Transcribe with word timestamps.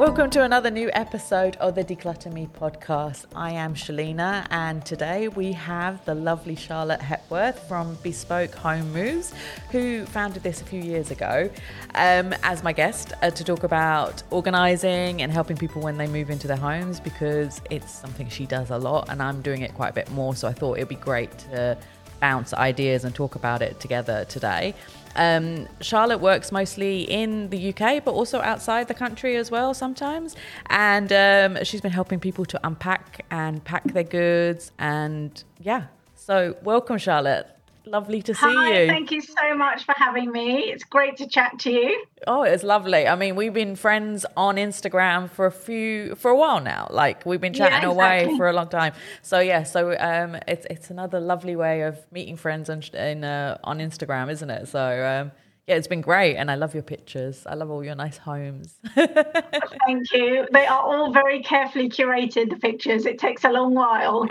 Welcome 0.00 0.30
to 0.30 0.44
another 0.44 0.70
new 0.70 0.90
episode 0.94 1.56
of 1.56 1.74
the 1.74 1.84
Decluttr 1.84 2.32
Me 2.32 2.48
podcast. 2.58 3.26
I 3.36 3.50
am 3.50 3.74
Shelina, 3.74 4.46
and 4.48 4.82
today 4.82 5.28
we 5.28 5.52
have 5.52 6.02
the 6.06 6.14
lovely 6.14 6.56
Charlotte 6.56 7.02
Hepworth 7.02 7.68
from 7.68 7.98
Bespoke 8.02 8.54
Home 8.54 8.90
Moves, 8.94 9.34
who 9.70 10.06
founded 10.06 10.42
this 10.42 10.62
a 10.62 10.64
few 10.64 10.80
years 10.80 11.10
ago, 11.10 11.50
um, 11.96 12.32
as 12.42 12.62
my 12.62 12.72
guest 12.72 13.12
uh, 13.20 13.28
to 13.28 13.44
talk 13.44 13.62
about 13.62 14.22
organizing 14.30 15.20
and 15.20 15.30
helping 15.30 15.58
people 15.58 15.82
when 15.82 15.98
they 15.98 16.06
move 16.06 16.30
into 16.30 16.46
their 16.46 16.56
homes 16.56 16.98
because 16.98 17.60
it's 17.68 17.92
something 17.92 18.26
she 18.26 18.46
does 18.46 18.70
a 18.70 18.78
lot, 18.78 19.10
and 19.10 19.22
I'm 19.22 19.42
doing 19.42 19.60
it 19.60 19.74
quite 19.74 19.90
a 19.90 19.94
bit 19.94 20.10
more. 20.12 20.34
So 20.34 20.48
I 20.48 20.54
thought 20.54 20.78
it'd 20.78 20.88
be 20.88 20.94
great 20.94 21.36
to 21.50 21.76
bounce 22.20 22.54
ideas 22.54 23.04
and 23.04 23.14
talk 23.14 23.34
about 23.34 23.60
it 23.60 23.80
together 23.80 24.24
today. 24.30 24.74
Um, 25.16 25.68
Charlotte 25.80 26.18
works 26.18 26.52
mostly 26.52 27.02
in 27.02 27.50
the 27.50 27.70
UK, 27.70 28.04
but 28.04 28.12
also 28.12 28.40
outside 28.40 28.88
the 28.88 28.94
country 28.94 29.36
as 29.36 29.50
well 29.50 29.74
sometimes. 29.74 30.36
And 30.66 31.12
um, 31.12 31.64
she's 31.64 31.80
been 31.80 31.92
helping 31.92 32.20
people 32.20 32.44
to 32.46 32.60
unpack 32.66 33.24
and 33.30 33.62
pack 33.64 33.84
their 33.92 34.04
goods. 34.04 34.72
And 34.78 35.42
yeah, 35.58 35.86
so 36.14 36.56
welcome, 36.62 36.98
Charlotte. 36.98 37.48
Lovely 37.86 38.22
to 38.22 38.34
see 38.34 38.40
Hi, 38.42 38.82
you. 38.82 38.86
Thank 38.86 39.10
you 39.10 39.20
so 39.20 39.54
much 39.54 39.84
for 39.84 39.94
having 39.96 40.30
me. 40.30 40.64
It's 40.70 40.84
great 40.84 41.16
to 41.16 41.26
chat 41.26 41.58
to 41.60 41.70
you. 41.70 42.04
Oh, 42.26 42.42
it's 42.42 42.62
lovely. 42.62 43.06
I 43.08 43.16
mean, 43.16 43.36
we've 43.36 43.54
been 43.54 43.74
friends 43.74 44.26
on 44.36 44.56
Instagram 44.56 45.30
for 45.30 45.46
a 45.46 45.50
few 45.50 46.14
for 46.14 46.30
a 46.30 46.36
while 46.36 46.60
now. 46.60 46.88
Like 46.90 47.24
we've 47.24 47.40
been 47.40 47.54
chatting 47.54 47.82
Yeah, 47.82 47.94
away 47.94 48.34
for 48.36 48.48
a 48.48 48.52
long 48.52 48.68
time. 48.68 48.92
So 49.22 49.40
yeah, 49.40 49.62
so 49.62 49.96
um, 49.98 50.36
it's 50.46 50.66
it's 50.68 50.90
another 50.90 51.20
lovely 51.20 51.56
way 51.56 51.82
of 51.82 51.98
meeting 52.12 52.36
friends 52.36 52.68
on 52.68 52.82
in, 52.94 53.24
uh, 53.24 53.58
on 53.64 53.78
Instagram, 53.78 54.30
isn't 54.30 54.50
it? 54.50 54.68
So 54.68 54.80
um, 54.80 55.32
yeah, 55.66 55.76
it's 55.76 55.86
been 55.88 56.02
great, 56.02 56.36
and 56.36 56.50
I 56.50 56.56
love 56.56 56.74
your 56.74 56.82
pictures. 56.82 57.46
I 57.46 57.54
love 57.54 57.70
all 57.70 57.82
your 57.84 57.94
nice 57.94 58.18
homes. 58.18 58.74
Thank 58.94 60.12
you. 60.12 60.46
They 60.52 60.66
are 60.66 60.80
all 60.80 61.12
very 61.12 61.42
carefully 61.42 61.88
curated, 61.88 62.50
the 62.50 62.56
pictures. 62.56 63.06
It 63.06 63.18
takes 63.18 63.44
a 63.44 63.50
long 63.50 63.74
while. 63.74 64.28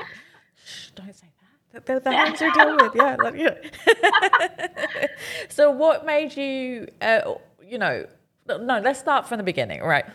Shh, 0.66 0.90
don't 0.92 1.16
say 1.16 1.29
the 1.74 2.12
homes 2.12 2.42
we 2.42 2.52
deal 2.52 2.76
with. 2.78 2.96
Yeah, 2.96 3.16
like, 3.16 3.36
yeah. 3.36 5.08
so 5.50 5.72
what 5.72 6.06
made 6.06 6.36
you? 6.36 6.88
Uh, 7.02 7.36
you 7.66 7.78
know, 7.78 8.06
no. 8.48 8.80
Let's 8.80 9.00
start 9.00 9.28
from 9.28 9.38
the 9.38 9.44
beginning. 9.44 9.82
Right. 9.82 10.06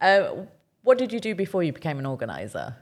Uh, 0.00 0.46
what 0.82 0.98
did 0.98 1.12
you 1.12 1.20
do 1.20 1.34
before 1.34 1.62
you 1.62 1.72
became 1.72 1.98
an 1.98 2.06
organizer? 2.06 2.76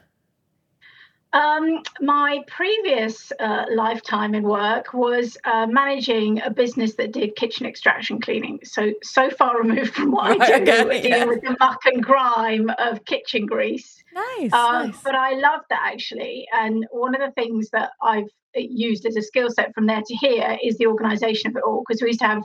Um, 1.32 1.82
my 2.00 2.40
previous 2.48 3.30
uh, 3.38 3.66
lifetime 3.72 4.34
in 4.34 4.42
work 4.42 4.92
was 4.92 5.36
uh, 5.44 5.66
managing 5.66 6.42
a 6.42 6.50
business 6.50 6.94
that 6.96 7.12
did 7.12 7.36
kitchen 7.36 7.66
extraction 7.66 8.20
cleaning. 8.20 8.58
So, 8.64 8.92
so 9.04 9.30
far 9.30 9.58
removed 9.58 9.94
from 9.94 10.10
what 10.10 10.38
Right, 10.38 10.54
I 10.54 10.58
do, 10.58 10.72
okay, 10.88 11.02
dealing 11.02 11.28
with 11.28 11.42
the 11.42 11.56
muck 11.60 11.80
and 11.84 12.02
grime 12.02 12.70
of 12.78 13.04
kitchen 13.04 13.46
grease. 13.46 14.02
Nice, 14.12 14.52
Um, 14.52 14.88
nice. 14.88 15.02
But 15.04 15.14
I 15.14 15.34
love 15.34 15.60
that 15.70 15.82
actually. 15.84 16.48
And 16.52 16.84
one 16.90 17.14
of 17.14 17.20
the 17.20 17.32
things 17.40 17.70
that 17.70 17.90
I've 18.02 18.28
used 18.56 19.06
as 19.06 19.14
a 19.14 19.22
skill 19.22 19.50
set 19.50 19.72
from 19.72 19.86
there 19.86 20.02
to 20.04 20.16
here 20.16 20.58
is 20.64 20.78
the 20.78 20.86
organization 20.86 21.50
of 21.50 21.56
it 21.56 21.62
all. 21.64 21.84
Because 21.86 22.02
we 22.02 22.08
used 22.08 22.20
to 22.20 22.26
have 22.26 22.42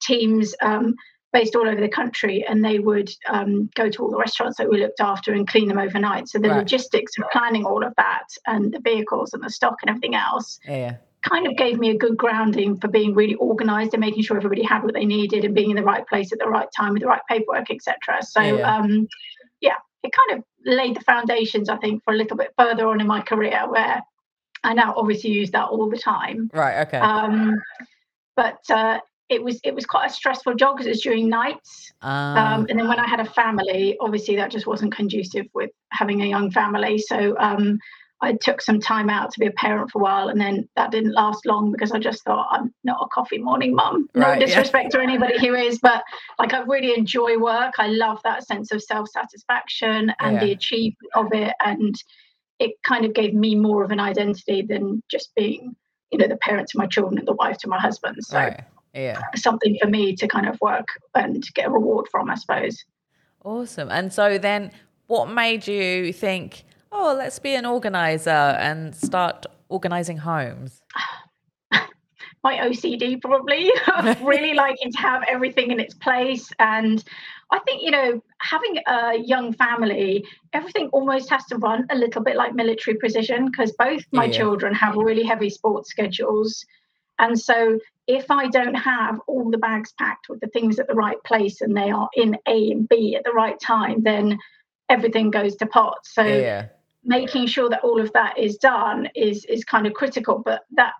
teams 0.00 0.54
um, 0.62 0.94
based 1.32 1.54
all 1.54 1.68
over 1.68 1.80
the 1.80 1.88
country 1.88 2.44
and 2.48 2.64
they 2.64 2.78
would 2.78 3.10
um, 3.28 3.68
go 3.74 3.88
to 3.90 4.02
all 4.02 4.10
the 4.10 4.16
restaurants 4.16 4.56
that 4.56 4.68
we 4.68 4.80
looked 4.80 5.00
after 5.00 5.32
and 5.34 5.46
clean 5.46 5.68
them 5.68 5.78
overnight. 5.78 6.28
So 6.28 6.38
the 6.38 6.48
Right. 6.48 6.58
logistics 6.58 7.18
of 7.18 7.24
planning 7.30 7.64
all 7.66 7.84
of 7.84 7.94
that 7.96 8.24
and 8.46 8.72
the 8.72 8.80
vehicles 8.80 9.34
and 9.34 9.42
the 9.42 9.50
stock 9.50 9.76
and 9.82 9.90
everything 9.90 10.14
else 10.14 10.58
Yeah, 10.66 10.96
kind 11.22 11.46
of 11.46 11.56
gave 11.56 11.78
me 11.78 11.90
a 11.90 11.96
good 11.98 12.16
grounding 12.16 12.78
for 12.80 12.88
being 12.88 13.14
really 13.14 13.34
organized 13.34 13.92
and 13.92 14.00
making 14.00 14.22
sure 14.22 14.36
everybody 14.38 14.62
had 14.62 14.82
what 14.82 14.94
they 14.94 15.04
needed 15.04 15.44
and 15.44 15.54
being 15.54 15.70
in 15.70 15.76
the 15.76 15.82
right 15.82 16.06
place 16.06 16.32
at 16.32 16.38
the 16.38 16.48
right 16.48 16.68
time 16.74 16.92
with 16.94 17.02
the 17.02 17.08
right 17.08 17.22
paperwork, 17.28 17.70
etc. 17.70 18.22
So 18.22 18.40
Yeah, 18.40 18.54
yeah. 18.56 18.76
um 18.76 19.08
yeah, 19.60 19.74
it 20.02 20.12
kind 20.12 20.38
of 20.38 20.44
laid 20.64 20.96
the 20.96 21.00
foundations, 21.02 21.68
I 21.68 21.76
think, 21.76 22.02
for 22.04 22.14
a 22.14 22.16
little 22.16 22.36
bit 22.36 22.54
further 22.58 22.86
on 22.88 23.00
in 23.00 23.06
my 23.06 23.20
career 23.20 23.64
where 23.68 24.00
I 24.64 24.72
now 24.72 24.94
obviously 24.96 25.30
use 25.30 25.50
that 25.50 25.66
all 25.68 25.90
the 25.90 25.98
time. 25.98 26.50
Right. 26.54 26.86
Okay. 26.86 26.98
Um 26.98 27.54
but 28.36 28.58
uh 28.70 29.00
it 29.28 29.42
was 29.42 29.60
it 29.62 29.74
was 29.74 29.84
quite 29.86 30.10
a 30.10 30.12
stressful 30.12 30.54
job 30.54 30.76
because 30.76 30.86
it 30.86 30.90
was 30.90 31.02
during 31.02 31.28
nights. 31.28 31.92
Um, 32.02 32.36
Um, 32.38 32.66
and 32.68 32.78
then 32.78 32.88
when 32.88 32.98
I 32.98 33.06
had 33.06 33.20
a 33.20 33.24
family, 33.24 33.96
obviously 34.00 34.36
that 34.36 34.50
just 34.50 34.66
wasn't 34.66 34.94
conducive 34.94 35.46
with 35.54 35.70
having 35.90 36.22
a 36.22 36.26
young 36.26 36.50
family. 36.50 36.98
So 36.98 37.36
um, 37.38 37.78
I 38.20 38.32
took 38.32 38.60
some 38.60 38.80
time 38.80 39.10
out 39.10 39.30
to 39.32 39.38
be 39.40 39.46
a 39.46 39.52
parent 39.52 39.90
for 39.90 39.98
a 40.00 40.02
while, 40.02 40.28
and 40.28 40.40
then 40.40 40.68
that 40.76 40.90
didn't 40.90 41.12
last 41.12 41.46
long 41.46 41.70
because 41.70 41.92
I 41.92 41.98
just 41.98 42.24
thought 42.24 42.48
I'm 42.50 42.72
not 42.84 42.98
a 43.02 43.06
coffee 43.08 43.38
morning 43.38 43.74
mum. 43.74 44.08
No 44.14 44.26
Right, 44.28 44.40
yeah. 44.40 44.46
disrespect 44.46 44.92
to 44.92 45.00
anybody 45.00 45.38
who 45.38 45.54
is, 45.54 45.78
but 45.78 46.02
like 46.38 46.52
I 46.54 46.60
really 46.62 46.96
enjoy 46.96 47.38
work. 47.38 47.74
I 47.78 47.88
love 47.88 48.20
that 48.24 48.46
sense 48.46 48.72
of 48.72 48.82
self 48.82 49.08
satisfaction 49.10 50.12
and 50.20 50.34
Yeah. 50.34 50.40
the 50.40 50.52
achievement 50.52 51.12
of 51.14 51.26
it, 51.32 51.54
and 51.64 51.94
it 52.58 52.72
kind 52.82 53.04
of 53.04 53.12
gave 53.14 53.34
me 53.34 53.54
more 53.54 53.84
of 53.84 53.90
an 53.92 54.00
identity 54.00 54.62
than 54.62 55.00
just 55.08 55.32
being, 55.36 55.76
you 56.10 56.18
know, 56.18 56.26
the 56.26 56.36
parent 56.38 56.66
to 56.68 56.78
my 56.78 56.86
children 56.86 57.18
and 57.18 57.28
the 57.28 57.34
wife 57.34 57.58
to 57.58 57.68
my 57.68 57.78
husband. 57.78 58.16
So 58.20 58.36
right. 58.38 58.64
Yeah. 58.94 59.20
something 59.36 59.76
for 59.80 59.88
me 59.88 60.16
to 60.16 60.26
kind 60.26 60.48
of 60.48 60.58
work 60.60 60.88
and 61.14 61.42
get 61.54 61.66
a 61.66 61.70
reward 61.70 62.06
from, 62.10 62.30
I 62.30 62.34
suppose. 62.36 62.84
Awesome. 63.44 63.90
And 63.90 64.12
so 64.12 64.38
then, 64.38 64.70
what 65.06 65.30
made 65.30 65.66
you 65.66 66.12
think, 66.12 66.64
oh, 66.92 67.14
let's 67.16 67.38
be 67.38 67.54
an 67.54 67.64
organizer 67.66 68.30
and 68.30 68.94
start 68.94 69.46
organizing 69.68 70.18
homes? 70.18 70.82
my 72.44 72.56
OCD 72.58 73.20
probably 73.20 73.70
really 74.22 74.54
liking 74.64 74.92
to 74.92 74.98
have 74.98 75.22
everything 75.28 75.70
in 75.70 75.80
its 75.80 75.94
place. 75.94 76.50
And 76.58 77.02
I 77.50 77.58
think, 77.60 77.82
you 77.82 77.90
know, 77.90 78.22
having 78.40 78.78
a 78.86 79.18
young 79.18 79.52
family, 79.54 80.24
everything 80.52 80.88
almost 80.92 81.30
has 81.30 81.44
to 81.46 81.56
run 81.56 81.86
a 81.90 81.96
little 81.96 82.22
bit 82.22 82.36
like 82.36 82.54
military 82.54 82.96
precision 82.96 83.46
because 83.46 83.72
both 83.72 84.02
my 84.12 84.26
Yeah. 84.26 84.32
children 84.32 84.74
have 84.74 84.94
really 84.96 85.24
heavy 85.24 85.50
sports 85.50 85.90
schedules. 85.90 86.64
And 87.18 87.38
so 87.38 87.78
if 88.08 88.30
I 88.30 88.48
don't 88.48 88.74
have 88.74 89.20
all 89.26 89.50
the 89.50 89.58
bags 89.58 89.92
packed 89.98 90.30
with 90.30 90.40
the 90.40 90.48
things 90.48 90.78
at 90.78 90.88
the 90.88 90.94
right 90.94 91.22
place 91.24 91.60
and 91.60 91.76
they 91.76 91.90
are 91.90 92.08
in 92.14 92.36
A 92.48 92.70
and 92.72 92.88
B 92.88 93.14
at 93.14 93.22
the 93.22 93.32
right 93.32 93.60
time, 93.60 94.02
then 94.02 94.38
everything 94.88 95.30
goes 95.30 95.54
to 95.56 95.66
pot. 95.66 95.98
So 96.04 96.22
yeah. 96.22 96.68
making 97.04 97.46
sure 97.46 97.68
that 97.68 97.84
all 97.84 98.00
of 98.00 98.10
that 98.14 98.38
is 98.38 98.56
done 98.56 99.08
is 99.14 99.44
is 99.44 99.62
kind 99.62 99.86
of 99.86 99.92
critical 99.92 100.38
but 100.42 100.62
that 100.72 100.94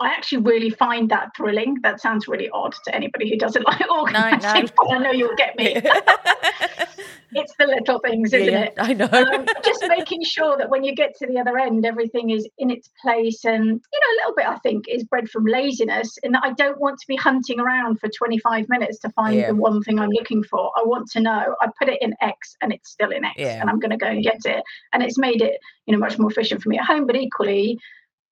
I 0.00 0.08
actually 0.08 0.42
really 0.42 0.70
find 0.70 1.08
that 1.10 1.30
thrilling. 1.36 1.78
That 1.82 2.00
sounds 2.00 2.28
really 2.28 2.48
odd 2.50 2.74
to 2.84 2.94
anybody 2.94 3.30
who 3.30 3.36
doesn't 3.36 3.64
like 3.66 3.90
organizing. 3.90 4.70
but 4.76 4.92
I 4.92 4.98
know 4.98 5.10
you'll 5.10 5.36
get 5.36 5.56
me. 5.56 5.74
it's 7.34 7.54
the 7.58 7.66
little 7.66 7.98
things, 8.00 8.32
isn't 8.32 8.52
yeah, 8.52 8.62
it? 8.62 8.74
I 8.78 8.92
know. 8.92 9.08
Um, 9.12 9.46
just 9.64 9.84
making 9.88 10.22
sure 10.24 10.56
that 10.56 10.70
when 10.70 10.84
you 10.84 10.94
get 10.94 11.14
to 11.18 11.26
the 11.26 11.38
other 11.38 11.58
end, 11.58 11.84
everything 11.84 12.30
is 12.30 12.48
in 12.58 12.70
its 12.70 12.90
place. 13.02 13.44
And, 13.44 13.64
you 13.64 13.70
know, 13.70 13.78
a 13.78 14.16
little 14.20 14.34
bit, 14.36 14.46
I 14.46 14.56
think, 14.58 14.84
is 14.88 15.04
bred 15.04 15.28
from 15.28 15.44
laziness 15.44 16.16
in 16.22 16.32
that 16.32 16.42
I 16.44 16.52
don't 16.52 16.80
want 16.80 16.98
to 17.00 17.06
be 17.06 17.16
hunting 17.16 17.60
around 17.60 18.00
for 18.00 18.08
25 18.08 18.68
minutes 18.68 18.98
to 19.00 19.10
find 19.10 19.36
Yeah. 19.36 19.48
the 19.48 19.56
one 19.56 19.82
thing 19.82 19.98
I'm 19.98 20.10
looking 20.10 20.42
for. 20.42 20.70
I 20.76 20.82
want 20.84 21.10
to 21.12 21.20
know 21.20 21.54
I 21.60 21.68
put 21.78 21.88
it 21.88 22.00
in 22.00 22.14
X 22.20 22.56
and 22.62 22.72
it's 22.72 22.90
still 22.90 23.10
in 23.10 23.24
X 23.24 23.34
and 23.38 23.68
I'm 23.68 23.78
going 23.78 23.90
to 23.90 23.96
go 23.96 24.06
and 24.06 24.22
get 24.22 24.44
it. 24.44 24.62
And 24.92 25.02
it's 25.02 25.18
made 25.18 25.42
it, 25.42 25.58
you 25.86 25.92
know, 25.92 25.98
much 25.98 26.18
more 26.18 26.30
efficient 26.30 26.62
for 26.62 26.68
me 26.68 26.78
at 26.78 26.84
home. 26.86 27.06
But 27.06 27.16
equally, 27.16 27.78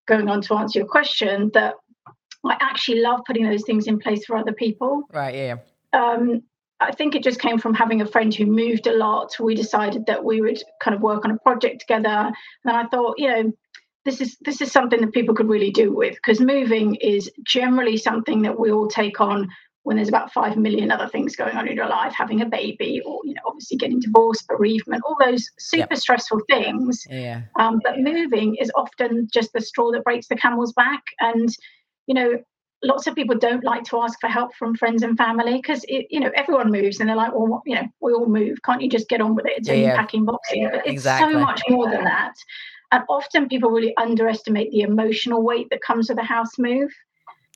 going 0.07 0.29
on 0.29 0.43
to 0.43 0.55
answer 0.55 0.79
your 0.79 0.89
question, 0.89 1.51
that 1.55 1.75
I 2.45 2.57
actually 2.61 3.01
love 3.01 3.21
putting 3.27 3.49
those 3.49 3.65
things 3.65 3.87
in 3.87 3.99
place 3.99 4.25
for 4.25 4.37
other 4.37 4.53
people 4.53 5.05
right. 5.13 5.35
Yeah. 5.35 5.57
um, 5.93 6.43
I 6.89 6.93
think 6.93 7.15
it 7.15 7.23
just 7.23 7.41
came 7.41 7.59
from 7.59 7.75
having 7.75 8.01
a 8.01 8.07
friend 8.07 8.35
who 8.35 8.47
moved 8.47 8.87
a 8.87 8.97
lot. 8.97 9.35
We 9.41 9.55
decided 9.55 10.07
that 10.07 10.25
we 10.25 10.41
would 10.41 10.63
kind 10.81 10.95
of 10.95 11.01
work 11.03 11.25
on 11.25 11.31
a 11.31 11.39
project 11.39 11.81
together, 11.81 12.33
and 12.65 12.77
I 12.77 12.87
thought, 12.87 13.15
you 13.19 13.29
know, 13.29 13.53
this 14.05 14.21
is 14.21 14.37
this 14.41 14.61
is 14.61 14.73
something 14.73 15.01
that 15.01 15.13
people 15.13 15.35
could 15.35 15.49
really 15.49 15.71
do 15.71 15.95
with 15.95 16.15
because 16.17 16.41
moving 16.41 16.97
is 16.97 17.31
generally 17.45 17.97
something 17.97 18.43
that 18.43 18.59
we 18.59 18.71
all 18.73 18.89
take 18.89 19.21
on 19.21 19.49
when 19.85 19.97
there's 19.97 20.09
about 20.09 20.33
five 20.33 20.57
million 20.57 20.91
other 20.93 21.09
things 21.09 21.35
going 21.35 21.57
on 21.57 21.67
in 21.67 21.75
your 21.77 21.89
life, 21.89 22.13
having 22.17 22.41
a 22.41 22.47
baby, 22.47 23.01
or 23.05 23.21
you 23.25 23.35
know, 23.35 23.41
obviously 23.47 23.77
getting 23.77 23.99
divorced, 23.99 24.47
bereavement, 24.47 25.03
all 25.05 25.17
those 25.25 25.51
super 25.59 25.89
Yep. 25.91 25.99
stressful 25.99 26.41
things. 26.49 27.05
Yeah. 27.11 27.43
Um, 27.59 27.81
but 27.83 27.99
moving 27.99 28.55
is 28.57 28.71
often 28.77 29.29
just 29.33 29.53
the 29.53 29.61
straw 29.61 29.91
that 29.93 30.05
breaks 30.05 30.29
the 30.29 30.37
camel's 30.37 30.73
back. 30.73 31.03
And, 31.21 31.49
you 32.07 32.15
know, 32.15 32.39
lots 32.83 33.07
of 33.07 33.15
people 33.15 33.37
don't 33.37 33.65
like 33.65 33.85
to 33.85 34.01
ask 34.01 34.19
for 34.21 34.27
help 34.29 34.55
from 34.55 34.75
friends 34.75 35.03
and 35.03 35.17
family 35.17 35.57
because, 35.57 35.85
you 35.89 36.19
know, 36.21 36.31
everyone 36.35 36.71
moves 36.71 36.99
and 37.01 37.09
they're 37.09 37.17
like, 37.17 37.33
well, 37.33 37.47
what- 37.47 37.63
you 37.65 37.75
know, 37.75 37.87
we 38.01 38.13
all 38.13 38.27
move. 38.27 38.61
Can't 38.65 38.83
you 38.83 38.89
just 38.89 39.09
get 39.09 39.21
on 39.21 39.35
with 39.35 39.47
it? 39.47 39.53
It's 39.59 39.69
Yeah, 39.69 39.75
only 39.75 39.87
yeah. 39.87 39.97
packing 39.97 40.25
boxes. 40.25 40.59
But 40.71 40.81
it's 40.81 40.89
Exactly. 40.89 41.33
so 41.35 41.39
much 41.41 41.63
more 41.69 41.89
than 41.89 42.05
that. 42.05 42.35
And 42.91 43.05
often 43.09 43.49
people 43.49 43.71
really 43.71 43.97
underestimate 43.97 44.71
the 44.73 44.81
emotional 44.81 45.43
weight 45.43 45.69
that 45.71 45.81
comes 45.81 46.09
with 46.09 46.19
a 46.19 46.25
house 46.25 46.59
move. 46.59 46.93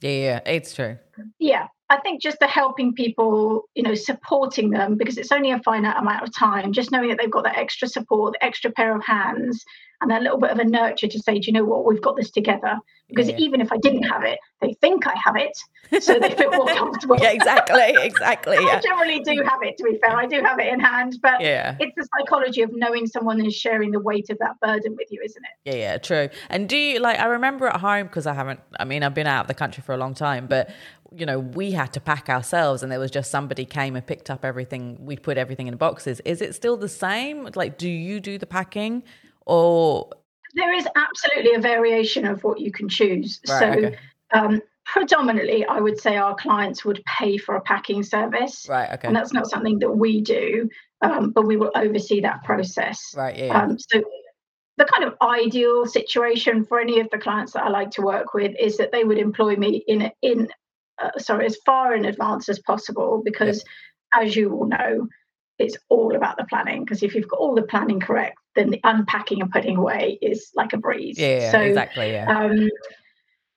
Yeah. 0.01 0.11
Yeah. 0.11 0.41
It's 0.47 0.75
true. 0.75 0.97
Yeah. 1.39 1.67
I 1.89 1.99
think 2.01 2.21
just 2.21 2.39
the 2.41 2.47
helping 2.49 2.93
people, 2.95 3.69
you 3.75 3.83
know, 3.83 3.95
supporting 3.95 4.71
them 4.71 4.97
because 4.97 5.19
it's 5.19 5.31
only 5.31 5.53
a 5.53 5.61
finite 5.61 5.97
amount 5.97 6.23
of 6.27 6.35
time, 6.35 6.73
just 6.73 6.91
knowing 6.91 7.09
that 7.11 7.19
they've 7.21 7.31
got 7.31 7.45
that 7.45 7.57
extra 7.57 7.87
support, 7.87 8.33
the 8.35 8.45
extra 8.45 8.71
pair 8.73 8.95
of 8.97 9.05
hands, 9.05 9.65
and 10.01 10.11
that 10.11 10.23
little 10.23 10.39
bit 10.39 10.51
of 10.51 10.59
a 10.59 10.65
nurture 10.65 11.07
to 11.09 11.19
say, 11.21 11.35
do 11.39 11.47
you 11.47 11.53
know 11.53 11.65
what, 11.65 11.85
we've 11.87 12.03
got 12.03 12.17
this 12.17 12.31
together. 12.31 12.77
Because 13.09 13.29
Yeah. 13.29 13.37
even 13.39 13.61
if 13.61 13.73
I 13.73 13.77
didn't 13.77 14.03
have 14.03 14.25
it, 14.25 14.39
they 14.61 14.75
think 14.81 15.07
I 15.07 15.15
have 15.25 15.37
it, 15.37 15.57
so 16.03 16.19
they 16.19 16.31
feel 16.35 16.51
more 16.51 16.67
comfortable. 16.75 17.17
yeah, 17.21 17.31
exactly, 17.31 17.95
exactly. 18.01 18.57
Yeah. 18.61 18.77
I 18.77 18.81
generally 18.81 19.21
do 19.21 19.43
have 19.49 19.63
it. 19.63 19.79
To 19.79 19.85
be 19.85 19.97
fair, 19.99 20.17
I 20.17 20.27
do 20.27 20.43
have 20.43 20.59
it 20.59 20.67
in 20.67 20.81
hand, 20.81 21.17
but 21.23 21.41
yeah. 21.41 21.77
it's 21.79 21.95
the 21.97 22.07
psychology 22.19 22.63
of 22.63 22.71
knowing 22.75 23.07
someone 23.07 23.43
is 23.47 23.55
sharing 23.55 23.93
the 23.93 24.01
weight 24.01 24.29
of 24.29 24.39
that 24.41 24.59
burden 24.61 24.97
with 24.99 25.07
you, 25.13 25.21
isn't 25.25 25.43
it? 25.45 25.71
Yeah, 25.71 25.77
yeah, 25.81 25.99
true. 25.99 26.29
And 26.51 26.69
do 26.69 26.77
you 26.77 26.99
like? 26.99 27.21
I 27.21 27.27
remember 27.27 27.69
at 27.69 27.81
home 27.81 28.09
because 28.09 28.27
I 28.27 28.35
haven't. 28.35 28.59
I 28.81 28.85
mean, 28.85 29.05
I've 29.05 29.15
been 29.15 29.29
out 29.29 29.43
of 29.43 29.47
the 29.47 29.55
country 29.55 29.85
for 29.87 29.95
a 29.95 29.99
long 29.99 30.13
time, 30.15 30.49
but 30.49 30.69
you 31.15 31.27
know, 31.27 31.39
we 31.39 31.73
had 31.73 31.93
to 31.95 32.01
pack 32.01 32.29
ourselves, 32.29 32.83
and 32.83 32.91
there 32.91 32.99
was 32.99 33.11
just 33.11 33.31
somebody 33.31 33.65
came 33.65 33.97
and 33.97 34.07
picked 34.07 34.31
up 34.31 34.45
everything. 34.45 34.99
We 35.01 35.17
put 35.17 35.39
everything 35.39 35.67
in 35.67 35.77
boxes. 35.77 36.21
Is 36.25 36.41
it 36.41 36.55
still 36.55 36.77
the 36.77 36.89
same? 36.89 37.49
Like, 37.55 37.79
do 37.79 37.89
you 37.89 38.21
do 38.21 38.39
the 38.39 38.47
packing, 38.47 39.03
or 39.45 40.11
there 40.57 40.73
is 40.73 40.89
absolutely 40.97 41.55
a 41.55 41.61
variation 41.61 42.27
of 42.27 42.43
what 42.43 42.61
you 42.61 42.73
can 42.73 42.89
choose. 42.89 43.41
Right, 43.49 43.59
so, 43.59 43.67
okay. 43.67 43.99
um, 44.33 44.63
predominantly, 44.87 45.65
I 45.67 45.81
would 45.81 46.01
say 46.01 46.17
our 46.17 46.35
clients 46.35 46.85
would 46.85 47.03
pay 47.05 47.37
for 47.37 47.57
a 47.57 47.61
packing 47.61 48.03
service, 48.03 48.67
right? 48.69 48.91
Okay, 48.95 49.07
and 49.07 49.15
that's 49.15 49.33
not 49.33 49.47
something 49.47 49.79
that 49.81 49.91
we 49.91 50.23
do, 50.23 50.69
um, 51.03 51.31
but 51.31 51.47
we 51.47 51.57
will 51.57 51.73
oversee 51.77 52.21
that 52.23 52.43
process. 52.43 53.15
right. 53.17 53.37
Yeah. 53.37 53.63
Um, 53.63 53.79
so, 53.79 54.03
the 54.79 54.85
kind 54.85 55.05
of 55.05 55.15
ideal 55.23 55.87
situation 55.87 56.65
for 56.65 56.81
any 56.81 57.01
of 57.01 57.09
the 57.11 57.19
clients 57.19 57.53
that 57.53 57.63
I 57.63 57.69
like 57.69 57.91
to 57.93 58.03
work 58.03 58.35
with 58.35 58.55
is 58.59 58.77
that 58.77 58.93
they 58.93 59.05
would 59.05 59.19
employ 59.19 59.57
me 59.57 59.85
in 59.87 60.11
in 60.23 60.49
uh, 61.03 61.19
sorry 61.19 61.47
as 61.47 61.57
far 61.67 61.95
in 61.95 62.05
advance 62.05 62.49
as 62.49 62.59
possible 62.61 63.23
because, 63.25 63.65
as 64.15 64.37
you 64.37 64.53
all 64.53 64.67
know, 64.67 65.09
it's 65.59 65.77
all 65.89 66.15
about 66.15 66.37
the 66.37 66.45
planning. 66.45 66.85
Because 66.85 67.03
if 67.03 67.15
you've 67.15 67.29
got 67.29 67.41
all 67.41 67.55
the 67.55 67.63
planning 67.63 68.01
correct, 68.01 68.39
then 68.55 68.71
the 68.71 68.81
unpacking 68.85 69.41
and 69.41 69.51
putting 69.51 69.77
away 69.77 70.19
is 70.23 70.51
like 70.55 70.73
a 70.73 70.79
breeze. 70.79 71.19
yeah, 71.19 71.41
yeah, 71.41 71.51
so, 71.51 71.61
exactly. 71.61 72.13
Yeah, 72.13 72.27
um, 72.29 72.69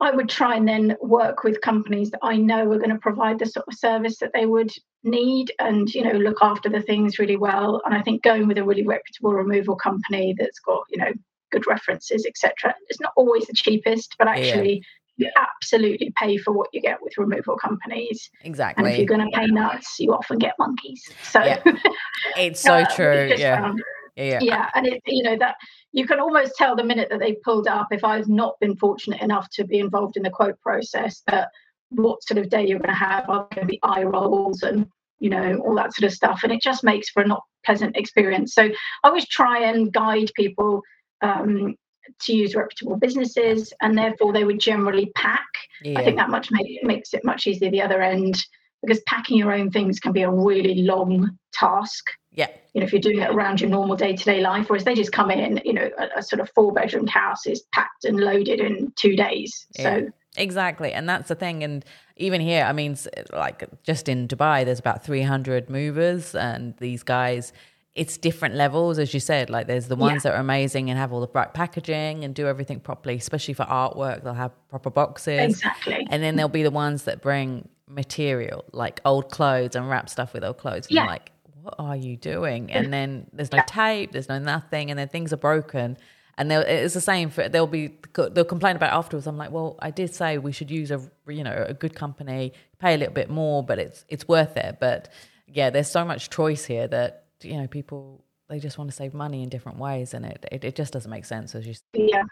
I 0.01 0.11
would 0.11 0.29
try 0.29 0.55
and 0.55 0.67
then 0.67 0.95
work 1.01 1.43
with 1.43 1.59
companies 1.61 2.11
that 2.11 2.19
I 2.23 2.37
know 2.37 2.71
are 2.71 2.77
going 2.77 2.89
to 2.89 2.97
provide 2.99 3.39
the 3.39 3.45
sort 3.45 3.65
of 3.67 3.77
service 3.77 4.17
that 4.19 4.31
they 4.33 4.45
would 4.45 4.71
need 5.03 5.51
and 5.59 5.93
you 5.93 6.03
know 6.03 6.17
look 6.17 6.37
after 6.41 6.69
the 6.69 6.81
things 6.81 7.19
really 7.19 7.37
well 7.37 7.81
and 7.85 7.93
I 7.93 8.01
think 8.01 8.21
going 8.21 8.47
with 8.47 8.57
a 8.57 8.63
really 8.63 8.85
reputable 8.85 9.33
removal 9.33 9.75
company 9.75 10.35
that's 10.37 10.59
got 10.59 10.83
you 10.89 10.97
know 10.97 11.11
good 11.51 11.65
references 11.67 12.25
etc 12.25 12.75
it's 12.89 12.99
not 12.99 13.13
always 13.15 13.45
the 13.47 13.53
cheapest 13.53 14.15
but 14.19 14.27
Yeah. 14.75 14.81
You 15.19 15.29
absolutely 15.37 16.11
pay 16.17 16.37
for 16.37 16.51
what 16.53 16.67
you 16.73 16.81
get 16.81 16.97
with 17.01 17.17
removal 17.17 17.55
companies 17.57 18.29
Exactly. 18.43 18.83
and 18.83 18.91
if 18.91 18.97
you're 18.97 19.07
going 19.17 19.29
to 19.29 19.37
pay 19.37 19.45
nuts 19.47 19.99
you 19.99 20.13
often 20.13 20.37
get 20.39 20.53
monkeys 20.59 21.03
so 21.23 21.41
Yeah. 21.43 21.61
It's 22.37 22.59
so 22.61 22.73
uh, 22.75 22.85
true. 22.95 23.11
it's 23.31 23.39
Yeah. 23.41 23.73
yeah, 24.15 24.23
yeah, 24.23 24.39
yeah 24.41 24.69
and 24.75 24.87
it 24.87 25.01
you 25.05 25.23
know 25.23 25.37
that 25.37 25.55
you 25.91 26.05
can 26.07 26.19
almost 26.19 26.55
tell 26.55 26.75
the 26.75 26.83
minute 26.83 27.09
that 27.09 27.19
they 27.19 27.33
pulled 27.43 27.67
up 27.67 27.87
if 27.91 28.03
i've 28.03 28.27
not 28.27 28.55
been 28.59 28.75
fortunate 28.75 29.21
enough 29.21 29.49
to 29.51 29.63
be 29.65 29.79
involved 29.79 30.17
in 30.17 30.23
the 30.23 30.29
quote 30.29 30.59
process 30.61 31.21
that 31.27 31.49
what 31.89 32.23
sort 32.23 32.37
of 32.37 32.49
day 32.49 32.65
you're 32.67 32.79
going 32.79 32.89
to 32.89 32.95
have 32.95 33.29
are 33.29 33.47
going 33.55 33.65
to 33.67 33.71
be 33.71 33.79
eye 33.83 34.03
rolls 34.03 34.63
and 34.63 34.87
you 35.19 35.29
know 35.29 35.57
all 35.65 35.75
that 35.75 35.93
sort 35.93 36.05
of 36.09 36.13
stuff 36.15 36.41
and 36.43 36.51
it 36.53 36.61
just 36.61 36.83
makes 36.83 37.09
for 37.09 37.21
a 37.23 37.27
not 37.27 37.43
pleasant 37.65 37.95
experience 37.97 38.53
so 38.53 38.63
i 38.63 38.71
always 39.03 39.27
try 39.27 39.59
and 39.63 39.91
guide 39.91 40.31
people 40.35 40.81
um, 41.21 41.75
to 42.21 42.33
use 42.33 42.55
reputable 42.55 42.97
businesses 42.97 43.73
and 43.81 43.97
therefore 43.97 44.33
they 44.33 44.43
would 44.43 44.59
generally 44.59 45.11
pack 45.15 45.45
yeah. 45.81 45.99
I 45.99 46.03
think 46.03 46.17
that 46.17 46.29
much 46.29 46.49
make, 46.51 46.83
makes 46.83 47.13
it 47.13 47.23
much 47.23 47.47
easier 47.47 47.71
the 47.71 47.81
other 47.81 48.01
end 48.01 48.45
because 48.81 49.01
packing 49.05 49.37
your 49.37 49.53
own 49.53 49.71
things 49.71 49.99
can 49.99 50.11
be 50.11 50.23
a 50.23 50.31
really 50.31 50.81
long 50.81 51.37
task. 51.53 52.05
Yeah. 52.31 52.47
You 52.73 52.81
know, 52.81 52.85
if 52.85 52.93
you're 52.93 53.01
doing 53.01 53.19
it 53.19 53.29
around 53.29 53.61
your 53.61 53.69
normal 53.69 53.95
day 53.95 54.15
to 54.15 54.23
day 54.23 54.41
life, 54.41 54.69
whereas 54.69 54.83
they 54.83 54.95
just 54.95 55.11
come 55.11 55.31
in, 55.31 55.61
you 55.65 55.73
know, 55.73 55.89
a, 55.97 56.19
a 56.19 56.23
sort 56.23 56.39
of 56.39 56.49
four 56.55 56.71
bedroom 56.71 57.07
house 57.07 57.45
is 57.45 57.63
packed 57.73 58.05
and 58.05 58.19
loaded 58.19 58.59
in 58.59 58.93
two 58.95 59.15
days. 59.15 59.65
So, 59.79 60.09
Exactly. 60.37 60.93
And 60.93 61.09
that's 61.09 61.27
the 61.27 61.35
thing. 61.35 61.63
And 61.63 61.83
even 62.15 62.39
here, 62.39 62.63
I 62.63 62.71
mean, 62.71 62.97
like 63.33 63.67
just 63.83 64.07
in 64.07 64.27
Dubai, 64.27 64.63
there's 64.63 64.79
about 64.79 65.03
300 65.03 65.69
movers, 65.69 66.35
and 66.35 66.77
these 66.77 67.03
guys, 67.03 67.51
it's 67.95 68.17
different 68.17 68.55
levels, 68.55 68.99
as 68.99 69.13
you 69.13 69.19
said. 69.19 69.49
Like, 69.49 69.67
there's 69.67 69.87
the 69.87 69.95
ones 69.95 70.23
that 70.23 70.33
are 70.33 70.39
amazing 70.39 70.89
and 70.89 70.97
have 70.99 71.11
all 71.11 71.21
the 71.21 71.27
bright 71.27 71.53
packaging 71.53 72.23
and 72.23 72.33
do 72.35 72.47
everything 72.47 72.79
properly, 72.79 73.15
especially 73.15 73.53
for 73.55 73.65
artwork. 73.65 74.23
They'll 74.23 74.33
have 74.33 74.51
proper 74.69 74.89
boxes. 74.89 75.39
exactly. 75.55 76.05
And 76.09 76.21
then 76.23 76.35
there'll 76.35 76.49
be 76.49 76.63
the 76.63 76.71
ones 76.71 77.03
that 77.03 77.21
bring 77.21 77.67
material, 77.87 78.63
like 78.71 79.01
old 79.05 79.31
clothes 79.31 79.75
and 79.75 79.89
wrap 79.89 80.07
stuff 80.09 80.33
with 80.33 80.43
old 80.43 80.57
clothes. 80.59 80.85
And 80.87 80.95
Yeah. 80.95 81.05
like, 81.05 81.31
what 81.61 81.75
are 81.79 81.95
you 81.95 82.15
doing? 82.15 82.71
And 82.71 82.93
then 82.93 83.27
there's 83.33 83.51
no 83.51 83.59
tape, 83.67 84.11
there's 84.11 84.29
no 84.29 84.39
nothing, 84.39 84.89
and 84.91 84.97
then 84.97 85.07
things 85.09 85.33
are 85.33 85.37
broken. 85.37 85.97
And 86.37 86.49
it's 86.53 86.93
the 86.93 87.01
same 87.01 87.29
for 87.31 87.49
they'll 87.49 87.67
be 87.67 87.97
they'll 88.13 88.45
complain 88.45 88.77
about 88.77 88.93
it 88.93 88.95
afterwards. 88.95 89.27
I'm 89.27 89.35
like, 89.37 89.51
well, 89.51 89.75
I 89.79 89.91
did 89.91 90.15
say 90.15 90.37
we 90.37 90.53
should 90.53 90.71
use 90.71 90.89
a 90.89 91.01
you 91.27 91.43
know 91.43 91.65
a 91.67 91.73
good 91.73 91.95
company, 91.95 92.53
pay 92.79 92.93
a 92.93 92.97
little 92.97 93.13
bit 93.13 93.29
more, 93.29 93.61
but 93.61 93.77
it's 93.77 94.05
it's 94.07 94.25
worth 94.25 94.55
it. 94.55 94.77
But 94.79 95.09
yeah, 95.47 95.69
there's 95.69 95.91
so 95.91 96.05
much 96.05 96.29
choice 96.29 96.63
here 96.63 96.87
that 96.87 97.25
you 97.41 97.57
know 97.57 97.67
people 97.67 98.23
they 98.49 98.59
just 98.59 98.77
want 98.77 98.89
to 98.89 98.95
save 98.95 99.13
money 99.13 99.43
in 99.43 99.49
different 99.49 99.77
ways, 99.77 100.13
and 100.13 100.25
it 100.25 100.45
it, 100.51 100.63
it 100.63 100.75
just 100.75 100.93
doesn't 100.93 101.11
make 101.11 101.25
sense 101.25 101.55
as 101.55 101.65
you. 101.67 101.73
Yeah. 101.93 102.23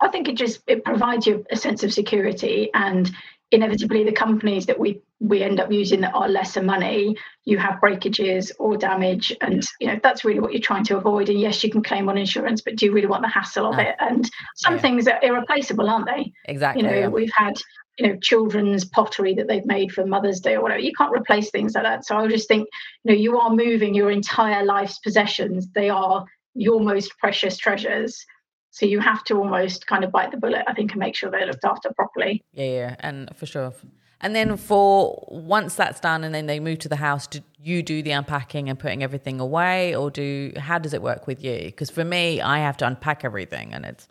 I 0.00 0.08
think 0.08 0.28
it 0.28 0.36
just 0.36 0.60
it 0.66 0.84
provides 0.84 1.26
you 1.26 1.44
a 1.50 1.56
sense 1.56 1.82
of 1.82 1.92
security 1.92 2.70
and 2.74 3.10
inevitably 3.50 4.04
the 4.04 4.12
companies 4.12 4.64
that 4.66 4.78
we 4.78 5.00
we 5.20 5.42
end 5.42 5.60
up 5.60 5.70
using 5.70 6.00
that 6.00 6.14
are 6.14 6.28
lesser 6.28 6.62
money 6.62 7.14
you 7.44 7.58
have 7.58 7.80
breakages 7.80 8.50
or 8.58 8.76
damage 8.76 9.36
and 9.42 9.62
you 9.78 9.86
know 9.86 10.00
that's 10.02 10.24
really 10.24 10.40
what 10.40 10.52
you're 10.52 10.60
trying 10.62 10.84
to 10.84 10.96
avoid 10.96 11.28
and 11.28 11.38
yes 11.38 11.62
you 11.62 11.70
can 11.70 11.82
claim 11.82 12.08
on 12.08 12.16
insurance 12.16 12.62
but 12.62 12.76
do 12.76 12.86
you 12.86 12.92
really 12.92 13.06
want 13.06 13.22
the 13.22 13.28
hassle 13.28 13.66
of 13.66 13.76
No. 13.76 13.82
it 13.82 13.94
and 14.00 14.28
some 14.56 14.74
Yeah. 14.76 14.80
things 14.80 15.06
are 15.06 15.18
irreplaceable 15.22 15.88
aren't 15.88 16.06
they 16.06 16.32
Exactly. 16.46 16.82
you 16.82 16.88
know 16.88 16.96
yeah. 16.96 17.08
we've 17.08 17.30
had 17.36 17.54
you 17.98 18.06
know 18.06 18.16
children's 18.16 18.84
pottery 18.84 19.34
that 19.34 19.48
they've 19.48 19.66
made 19.66 19.92
for 19.92 20.06
mother's 20.06 20.40
day 20.40 20.54
or 20.54 20.62
whatever. 20.62 20.80
You 20.80 20.92
can't 20.96 21.14
replace 21.14 21.50
things 21.50 21.74
like 21.74 21.84
that. 21.84 22.04
So 22.04 22.16
i 22.16 22.26
just 22.26 22.48
think 22.48 22.68
you 23.04 23.12
know 23.12 23.18
you 23.18 23.38
are 23.38 23.50
moving 23.50 23.94
your 23.94 24.10
entire 24.10 24.64
life's 24.64 24.98
possessions. 24.98 25.68
They 25.74 25.90
are 25.90 26.24
your 26.54 26.80
most 26.80 27.16
precious 27.18 27.56
treasures. 27.56 28.24
So 28.70 28.86
you 28.86 29.00
have 29.00 29.22
to 29.24 29.36
almost 29.36 29.86
kind 29.86 30.02
of 30.02 30.10
bite 30.10 30.30
the 30.30 30.38
bullet 30.38 30.64
i 30.66 30.72
think 30.72 30.92
and 30.92 31.00
make 31.00 31.14
sure 31.14 31.30
they're 31.30 31.46
looked 31.46 31.64
after 31.64 31.92
properly. 31.94 32.42
Yeah, 32.52 32.64
yeah, 32.64 32.96
and 33.00 33.36
for 33.36 33.46
sure. 33.46 33.74
And 34.22 34.36
then 34.36 34.56
for 34.56 35.26
once 35.28 35.74
that's 35.74 35.98
done, 35.98 36.22
and 36.22 36.32
then 36.32 36.46
they 36.46 36.60
move 36.60 36.78
to 36.80 36.88
the 36.88 36.96
house, 36.96 37.26
do 37.26 37.40
you 37.60 37.82
do 37.82 38.02
the 38.04 38.12
unpacking 38.12 38.68
and 38.68 38.78
putting 38.78 39.02
everything 39.02 39.40
away, 39.40 39.96
or 39.96 40.12
do 40.12 40.52
how 40.56 40.78
does 40.78 40.94
it 40.94 41.02
work 41.02 41.26
with 41.26 41.42
you? 41.42 41.58
Because 41.64 41.90
for 41.90 42.04
me, 42.04 42.40
I 42.40 42.60
have 42.60 42.76
to 42.78 42.86
unpack 42.86 43.24
everything, 43.24 43.74
and 43.74 43.84
it's 43.84 44.06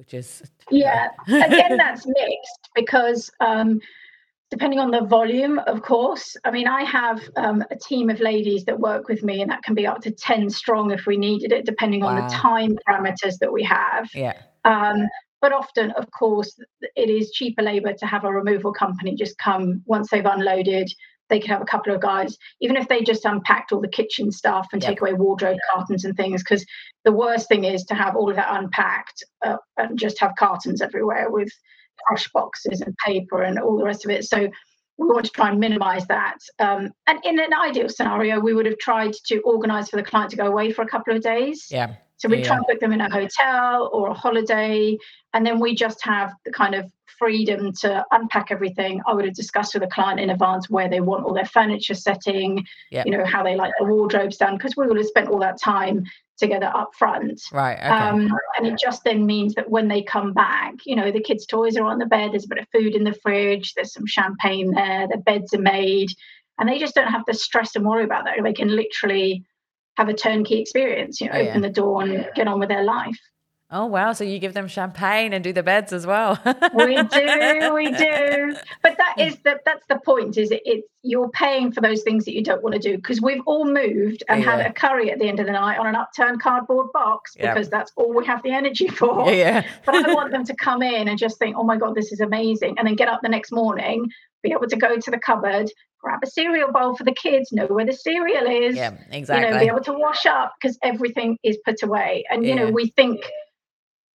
which 0.00 0.14
is 0.14 0.42
yeah 0.70 1.08
again 1.28 1.76
that's 1.76 2.06
mixed 2.06 2.70
because 2.74 3.30
um 3.40 3.78
depending 4.50 4.80
on 4.80 4.90
the 4.90 5.02
volume 5.02 5.60
of 5.66 5.82
course. 5.82 6.36
I 6.44 6.50
mean 6.50 6.66
i 6.66 6.82
have 6.82 7.20
um, 7.36 7.62
a 7.70 7.76
team 7.76 8.08
of 8.08 8.18
ladies 8.18 8.64
that 8.64 8.80
work 8.80 9.08
with 9.08 9.22
me 9.22 9.42
and 9.42 9.50
that 9.50 9.62
can 9.62 9.74
be 9.74 9.86
up 9.86 10.00
to 10.00 10.10
10 10.10 10.48
strong 10.48 10.90
if 10.90 11.06
we 11.06 11.18
needed 11.18 11.52
it 11.52 11.66
depending 11.66 12.02
on 12.02 12.16
the 12.16 12.34
time 12.34 12.76
parameters 12.88 13.38
that 13.40 13.52
we 13.52 13.62
have. 13.62 14.08
Yeah, 14.14 14.38
Um, 14.64 15.06
but 15.40 15.52
often, 15.52 15.90
of 15.92 16.10
course, 16.10 16.58
it 16.96 17.08
is 17.08 17.30
cheaper 17.30 17.62
labour 17.62 17.94
to 17.94 18.06
have 18.06 18.24
a 18.24 18.32
removal 18.32 18.72
company 18.72 19.14
just 19.14 19.38
come 19.38 19.82
once 19.86 20.10
they've 20.10 20.26
unloaded. 20.26 20.92
They 21.30 21.40
could 21.40 21.50
have 21.50 21.62
a 21.62 21.66
couple 21.66 21.94
of 21.94 22.00
guys, 22.02 22.36
even 22.60 22.76
if 22.76 22.88
they 22.88 23.00
just 23.02 23.24
unpacked 23.24 23.72
all 23.72 23.80
the 23.80 23.88
kitchen 23.88 24.30
stuff 24.30 24.68
and 24.72 24.82
Yep. 24.82 24.88
take 24.90 25.00
away 25.00 25.14
wardrobe 25.14 25.56
cartons 25.72 26.04
and 26.04 26.16
things. 26.16 26.42
Because 26.42 26.66
the 27.04 27.12
worst 27.12 27.48
thing 27.48 27.64
is 27.64 27.84
to 27.84 27.94
have 27.94 28.16
all 28.16 28.28
of 28.28 28.36
that 28.36 28.54
unpacked 28.60 29.24
uh, 29.44 29.56
and 29.78 29.98
just 29.98 30.18
have 30.20 30.34
cartons 30.36 30.82
everywhere 30.82 31.30
with 31.30 31.50
crush 32.06 32.28
boxes 32.32 32.80
and 32.82 32.94
paper 33.06 33.42
and 33.42 33.58
all 33.58 33.78
the 33.78 33.84
rest 33.84 34.04
of 34.04 34.10
it. 34.10 34.24
So 34.24 34.50
we 34.98 35.06
want 35.06 35.24
to 35.24 35.30
try 35.30 35.48
and 35.48 35.58
minimise 35.58 36.06
that. 36.08 36.38
Um, 36.58 36.90
and 37.06 37.18
in 37.24 37.40
an 37.40 37.54
ideal 37.54 37.88
scenario, 37.88 38.38
we 38.38 38.52
would 38.52 38.66
have 38.66 38.78
tried 38.78 39.14
to 39.28 39.40
organise 39.40 39.88
for 39.88 39.96
the 39.96 40.02
client 40.02 40.30
to 40.32 40.36
go 40.36 40.46
away 40.46 40.72
for 40.72 40.82
a 40.82 40.86
couple 40.88 41.16
of 41.16 41.22
days. 41.22 41.68
yeah, 41.70 41.94
So 42.18 42.28
we 42.28 42.38
Yeah. 42.38 42.48
try 42.48 42.56
and 42.56 42.66
book 42.66 42.80
them 42.80 42.92
in 42.92 43.00
a 43.00 43.10
hotel 43.10 43.88
or 43.94 44.08
a 44.08 44.14
holiday, 44.14 44.98
and 45.32 45.46
then 45.46 45.58
we 45.58 45.74
just 45.74 46.04
have 46.04 46.34
the 46.44 46.52
kind 46.52 46.74
of 46.74 46.92
freedom 47.20 47.72
to 47.82 48.04
unpack 48.10 48.50
everything. 48.50 49.00
I 49.06 49.12
would 49.14 49.26
have 49.26 49.34
discussed 49.34 49.74
with 49.74 49.82
the 49.82 49.88
client 49.96 50.18
in 50.18 50.30
advance 50.30 50.70
where 50.70 50.88
they 50.88 51.00
want 51.00 51.24
all 51.24 51.34
their 51.34 51.44
furniture 51.44 51.94
setting, 51.94 52.64
Yeah. 52.90 53.04
you 53.06 53.12
know, 53.16 53.24
how 53.24 53.42
they 53.44 53.54
like 53.54 53.72
the 53.78 53.84
wardrobes 53.84 54.38
done, 54.38 54.56
because 54.56 54.74
we 54.76 54.86
would 54.88 54.96
have 54.96 55.06
spent 55.06 55.28
all 55.28 55.38
that 55.40 55.60
time 55.60 56.02
together 56.38 56.72
up 56.74 56.90
front. 56.98 57.38
right, 57.52 57.78
okay, 57.78 57.88
Um, 57.88 58.32
and 58.56 58.66
it 58.66 58.78
just 58.86 59.04
then 59.04 59.26
means 59.26 59.54
that 59.56 59.68
when 59.70 59.86
they 59.88 60.02
come 60.02 60.32
back, 60.32 60.72
you 60.86 60.96
know, 60.96 61.10
the 61.12 61.20
kids' 61.28 61.44
toys 61.44 61.76
are 61.76 61.84
on 61.84 61.98
the 61.98 62.06
bed, 62.06 62.32
there's 62.32 62.46
a 62.46 62.48
bit 62.48 62.58
of 62.58 62.66
food 62.74 62.94
in 62.94 63.04
the 63.04 63.12
fridge, 63.22 63.74
there's 63.74 63.92
some 63.92 64.06
champagne 64.06 64.70
there, 64.72 65.06
the 65.06 65.18
beds 65.18 65.52
are 65.52 65.60
made, 65.60 66.08
and 66.58 66.66
they 66.66 66.78
just 66.78 66.94
don't 66.94 67.12
have 67.12 67.26
to 67.26 67.34
stress 67.34 67.76
and 67.76 67.84
worry 67.84 68.04
about 68.04 68.24
that. 68.24 68.42
They 68.42 68.54
can 68.54 68.74
literally 68.74 69.44
have 69.98 70.08
a 70.08 70.14
turnkey 70.14 70.58
experience, 70.58 71.20
you 71.20 71.28
know, 71.28 71.38
Yeah, 71.38 71.50
open 71.50 71.60
the 71.60 71.68
door 71.68 72.02
and 72.02 72.26
get 72.34 72.48
on 72.48 72.58
with 72.58 72.70
their 72.70 72.84
life. 72.84 73.18
Oh 73.72 73.86
wow! 73.86 74.12
So 74.12 74.24
you 74.24 74.38
give 74.38 74.54
them 74.54 74.66
champagne 74.66 75.32
and 75.32 75.44
do 75.44 75.52
the 75.52 75.62
beds 75.62 75.92
as 75.92 76.06
well. 76.06 76.38
we 76.74 76.96
do, 76.96 77.74
we 77.74 77.92
do. 77.92 78.56
But 78.82 78.96
that 78.96 79.14
hmm. 79.14 79.20
is 79.20 79.36
the 79.44 79.60
that's 79.64 79.86
the 79.88 80.00
point. 80.04 80.36
Is 80.36 80.50
it? 80.50 80.62
It's 80.64 80.88
you're 81.02 81.30
paying 81.30 81.72
for 81.72 81.80
those 81.80 82.02
things 82.02 82.24
that 82.26 82.34
you 82.34 82.42
don't 82.42 82.62
want 82.62 82.74
to 82.74 82.80
do 82.80 82.96
because 82.96 83.22
we've 83.22 83.42
all 83.46 83.64
moved 83.64 84.22
and 84.28 84.42
yeah. 84.42 84.56
had 84.56 84.66
a 84.66 84.72
curry 84.72 85.10
at 85.10 85.18
the 85.18 85.28
end 85.28 85.40
of 85.40 85.46
the 85.46 85.52
night 85.52 85.78
on 85.78 85.86
an 85.86 85.94
upturned 85.94 86.42
cardboard 86.42 86.92
box 86.92 87.34
because 87.34 87.66
yep. 87.66 87.70
that's 87.70 87.92
all 87.96 88.12
we 88.12 88.26
have 88.26 88.42
the 88.42 88.50
energy 88.50 88.88
for. 89.00 89.30
Yeah. 89.32 89.64
but 89.86 89.94
I 89.94 90.12
want 90.12 90.32
them 90.32 90.44
to 90.44 90.54
come 90.56 90.82
in 90.82 91.08
and 91.08 91.18
just 91.18 91.38
think, 91.38 91.56
oh 91.56 91.62
my 91.62 91.76
god, 91.76 91.94
this 91.94 92.12
is 92.12 92.20
amazing, 92.20 92.76
and 92.78 92.86
then 92.86 92.96
get 92.96 93.08
up 93.08 93.20
the 93.22 93.28
next 93.28 93.52
morning, 93.52 94.10
be 94.42 94.52
able 94.52 94.66
to 94.66 94.76
go 94.76 94.98
to 94.98 95.10
the 95.10 95.18
cupboard, 95.18 95.70
grab 96.00 96.20
a 96.22 96.26
cereal 96.26 96.70
bowl 96.70 96.96
for 96.96 97.04
the 97.04 97.14
kids, 97.14 97.52
know 97.52 97.66
where 97.66 97.86
the 97.86 97.92
cereal 97.92 98.46
is. 98.46 98.76
Yeah, 98.76 98.96
exactly. 99.10 99.46
You 99.46 99.54
know, 99.54 99.60
be 99.60 99.66
able 99.68 99.84
to 99.84 99.92
wash 99.92 100.26
up 100.26 100.54
because 100.60 100.78
everything 100.82 101.38
is 101.42 101.58
put 101.64 101.82
away. 101.82 102.24
And 102.30 102.44
you 102.44 102.50
yeah. 102.50 102.64
know, 102.64 102.70
we 102.70 102.88
think 102.88 103.22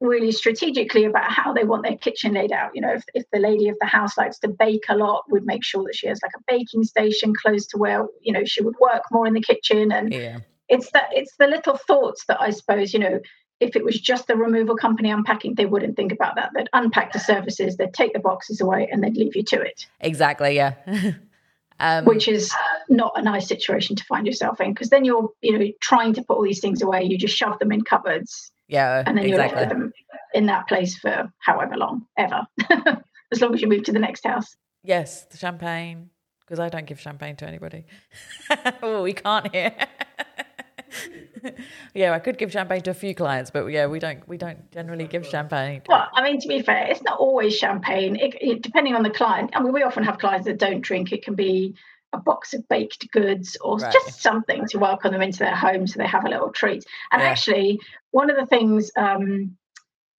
really 0.04 0.30
strategically 0.30 1.04
about 1.04 1.30
how 1.30 1.52
they 1.52 1.64
want 1.64 1.82
their 1.82 1.96
kitchen 1.96 2.34
laid 2.34 2.52
out. 2.52 2.70
You 2.74 2.82
know, 2.82 2.92
if, 2.92 3.04
if 3.14 3.24
the 3.32 3.38
lady 3.38 3.68
of 3.68 3.76
the 3.80 3.86
house 3.86 4.16
likes 4.16 4.38
to 4.40 4.48
bake 4.48 4.84
a 4.88 4.96
lot, 4.96 5.24
we'd 5.30 5.46
make 5.46 5.64
sure 5.64 5.82
that 5.84 5.96
she 5.96 6.06
has 6.06 6.20
like 6.22 6.32
a 6.36 6.42
baking 6.46 6.84
station 6.84 7.34
close 7.34 7.66
to 7.68 7.78
where, 7.78 8.06
you 8.20 8.32
know, 8.32 8.44
she 8.44 8.62
would 8.62 8.76
work 8.78 9.02
more 9.10 9.26
in 9.26 9.34
the 9.34 9.40
kitchen. 9.40 9.90
And 9.90 10.12
yeah. 10.12 10.38
it's 10.68 10.90
that 10.92 11.08
it's 11.12 11.34
the 11.38 11.46
little 11.46 11.76
thoughts 11.76 12.26
that 12.26 12.40
I 12.40 12.50
suppose, 12.50 12.92
you 12.92 13.00
know, 13.00 13.20
if 13.60 13.76
it 13.76 13.84
was 13.84 13.98
just 14.00 14.26
the 14.26 14.36
removal 14.36 14.76
company 14.76 15.10
unpacking, 15.10 15.54
they 15.54 15.66
wouldn't 15.66 15.96
think 15.96 16.12
about 16.12 16.36
that. 16.36 16.50
They'd 16.54 16.68
unpack 16.72 17.12
the 17.12 17.18
services, 17.18 17.76
they'd 17.76 17.94
take 17.94 18.12
the 18.12 18.18
boxes 18.18 18.60
away 18.60 18.88
and 18.90 19.02
they'd 19.02 19.16
leave 19.16 19.34
you 19.34 19.42
to 19.44 19.60
it. 19.60 19.86
Exactly, 20.00 20.54
yeah. 20.54 20.74
Um, 21.80 22.04
which 22.04 22.28
is 22.28 22.54
not 22.88 23.12
a 23.16 23.22
nice 23.22 23.48
situation 23.48 23.96
to 23.96 24.04
find 24.04 24.28
yourself 24.28 24.60
in 24.60 24.72
because 24.72 24.90
then 24.90 25.04
you're 25.04 25.28
you 25.40 25.58
know 25.58 25.66
trying 25.80 26.14
to 26.14 26.22
put 26.22 26.36
all 26.36 26.44
these 26.44 26.60
things 26.60 26.82
away 26.82 27.02
you 27.02 27.18
just 27.18 27.36
shove 27.36 27.58
them 27.58 27.72
in 27.72 27.82
cupboards 27.82 28.52
yeah 28.68 29.02
and 29.06 29.16
then 29.16 29.28
you're 29.28 29.38
left 29.38 29.54
them 29.54 29.92
in 30.34 30.46
that 30.46 30.66
place 30.68 30.96
for 30.96 31.30
however 31.38 31.76
long 31.76 32.06
ever 32.18 32.42
as 33.32 33.40
long 33.40 33.54
as 33.54 33.60
you 33.60 33.68
move 33.68 33.84
to 33.84 33.92
the 33.92 33.98
next 33.98 34.24
house 34.24 34.56
yes 34.82 35.24
the 35.26 35.36
champagne 35.36 36.10
because 36.40 36.58
i 36.58 36.68
don't 36.68 36.86
give 36.86 37.00
champagne 37.00 37.36
to 37.36 37.46
anybody 37.46 37.84
oh 38.82 39.02
we 39.02 39.12
can't 39.12 39.52
hear. 39.54 39.74
yeah, 41.94 42.12
I 42.12 42.18
could 42.18 42.38
give 42.38 42.52
champagne 42.52 42.82
to 42.82 42.90
a 42.90 42.94
few 42.94 43.14
clients, 43.14 43.50
but 43.50 43.66
yeah, 43.66 43.86
we 43.86 43.98
don't 43.98 44.26
we 44.28 44.36
don't 44.36 44.70
generally 44.72 45.06
give 45.06 45.26
champagne. 45.26 45.82
Well, 45.88 46.08
I 46.12 46.22
mean, 46.22 46.40
to 46.40 46.48
be 46.48 46.62
fair, 46.62 46.86
it's 46.86 47.02
not 47.02 47.18
always 47.18 47.56
champagne. 47.56 48.16
It, 48.16 48.34
it, 48.40 48.62
depending 48.62 48.94
on 48.94 49.02
the 49.02 49.10
client. 49.10 49.50
I 49.54 49.62
mean, 49.62 49.72
we 49.72 49.82
often 49.82 50.04
have 50.04 50.18
clients 50.18 50.46
that 50.46 50.58
don't 50.58 50.80
drink. 50.80 51.12
It 51.12 51.24
can 51.24 51.34
be 51.34 51.74
a 52.14 52.18
box 52.18 52.54
of 52.54 52.66
baked 52.68 53.10
goods 53.12 53.56
or 53.60 53.76
right. 53.76 53.92
just 53.92 54.22
something 54.22 54.66
to 54.68 54.78
welcome 54.78 55.12
them 55.12 55.22
into 55.22 55.38
their 55.38 55.54
home 55.54 55.86
so 55.86 55.98
they 55.98 56.06
have 56.06 56.24
a 56.24 56.28
little 56.28 56.50
treat. 56.50 56.84
And 57.12 57.20
yeah. 57.20 57.28
actually, 57.28 57.80
one 58.10 58.30
of 58.30 58.36
the 58.36 58.46
things 58.46 58.90
um, 58.96 59.56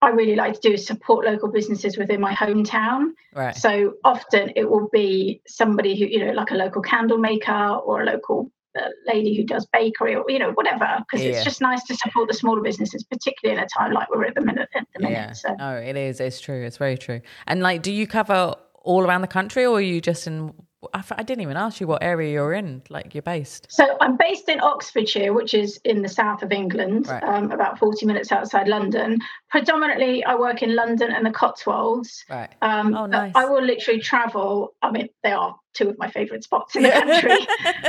I 0.02 0.10
really 0.10 0.36
like 0.36 0.54
to 0.54 0.60
do 0.60 0.74
is 0.74 0.86
support 0.86 1.26
local 1.26 1.50
businesses 1.50 1.98
within 1.98 2.22
my 2.22 2.34
hometown. 2.34 3.12
Right. 3.34 3.56
So 3.56 3.94
often 4.04 4.52
it 4.56 4.70
will 4.70 4.90
be 4.92 5.42
somebody 5.48 5.98
who, 5.98 6.06
you 6.06 6.26
know, 6.26 6.34
like 6.34 6.52
a 6.52 6.56
local 6.56 6.82
candle 6.82 7.18
maker 7.18 7.52
or 7.52 8.02
a 8.02 8.06
local 8.06 8.52
the 8.76 8.94
lady 9.08 9.36
who 9.36 9.44
does 9.44 9.66
bakery 9.72 10.16
or 10.16 10.26
you 10.28 10.38
know 10.38 10.52
whatever 10.52 10.98
because 11.00 11.24
yeah. 11.24 11.32
it's 11.32 11.44
just 11.44 11.62
nice 11.62 11.82
to 11.86 11.96
support 11.96 12.28
the 12.28 12.34
smaller 12.34 12.62
businesses 12.62 13.04
particularly 13.06 13.58
in 13.58 13.64
a 13.64 13.68
time 13.68 13.94
like 13.94 14.10
we're 14.10 14.26
at 14.26 14.36
the 14.36 14.42
minute 14.42 14.68
at 14.76 14.86
the 14.94 15.02
minute 15.02 15.16
yeah. 15.16 15.32
so 15.32 15.56
no 15.58 15.78
it 15.78 15.96
is 15.96 16.20
it's 16.20 16.42
true 16.42 16.62
it's 16.66 16.76
very 16.76 16.98
true 16.98 17.22
and 17.48 17.62
like 17.62 17.82
do 17.82 17.92
you 17.92 18.06
cover 18.06 18.54
all 18.84 19.04
around 19.06 19.22
the 19.22 19.28
country 19.28 19.66
or 19.66 19.78
are 19.78 19.82
you 19.82 20.02
just 20.02 20.28
in 20.28 20.54
I, 20.94 21.04
I 21.12 21.24
didn't 21.24 21.42
even 21.42 21.58
ask 21.58 21.80
you 21.80 21.88
what 21.88 22.04
area 22.04 22.32
you're 22.32 22.54
in 22.54 22.82
like 22.90 23.14
you're 23.14 23.22
based 23.22 23.68
so 23.70 23.98
i'm 24.02 24.18
based 24.18 24.50
in 24.50 24.60
oxfordshire 24.60 25.34
which 25.34 25.54
is 25.54 25.80
in 25.84 26.02
the 26.02 26.10
south 26.10 26.44
of 26.44 26.52
england 26.52 27.08
right. 27.08 27.24
um, 27.24 27.52
about 27.52 27.80
40 27.80 28.06
minutes 28.06 28.32
outside 28.32 28.68
london 28.68 29.20
predominantly 29.50 30.24
i 30.26 30.36
work 30.36 30.62
in 30.62 30.76
london 30.76 31.12
and 31.12 31.26
the 31.26 31.32
cotswolds 31.32 32.24
right 32.30 32.50
um, 32.62 32.94
oh, 32.96 33.06
nice. 33.06 33.32
i 33.36 33.46
will 33.46 33.64
literally 33.64 34.00
travel 34.00 34.76
i 34.82 34.92
mean 34.92 35.10
they 35.24 35.32
are 35.32 35.56
two 35.76 35.90
of 35.90 35.98
my 36.00 36.10
favorite 36.10 36.44
spots 36.44 36.76
in 36.76 36.84
the 36.84 36.90
country. 36.90 37.38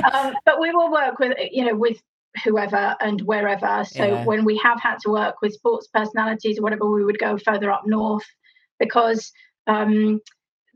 um, 0.12 0.34
but 0.44 0.60
we 0.60 0.70
will 0.72 0.90
work 0.90 1.18
with, 1.18 1.36
you 1.50 1.64
know, 1.64 1.74
with 1.74 2.02
whoever 2.44 2.96
and 3.00 3.20
wherever. 3.22 3.84
So 3.84 4.04
yeah. 4.04 4.24
when 4.24 4.44
we 4.44 4.58
have 4.58 4.80
had 4.80 4.98
to 5.00 5.10
work 5.10 5.36
with 5.40 5.54
sports 5.54 5.88
personalities 5.92 6.58
or 6.58 6.62
whatever, 6.62 6.90
we 6.90 7.04
would 7.04 7.18
go 7.18 7.38
further 7.38 7.70
up 7.70 7.86
north 7.86 8.26
because 8.78 9.32
um, 9.66 10.20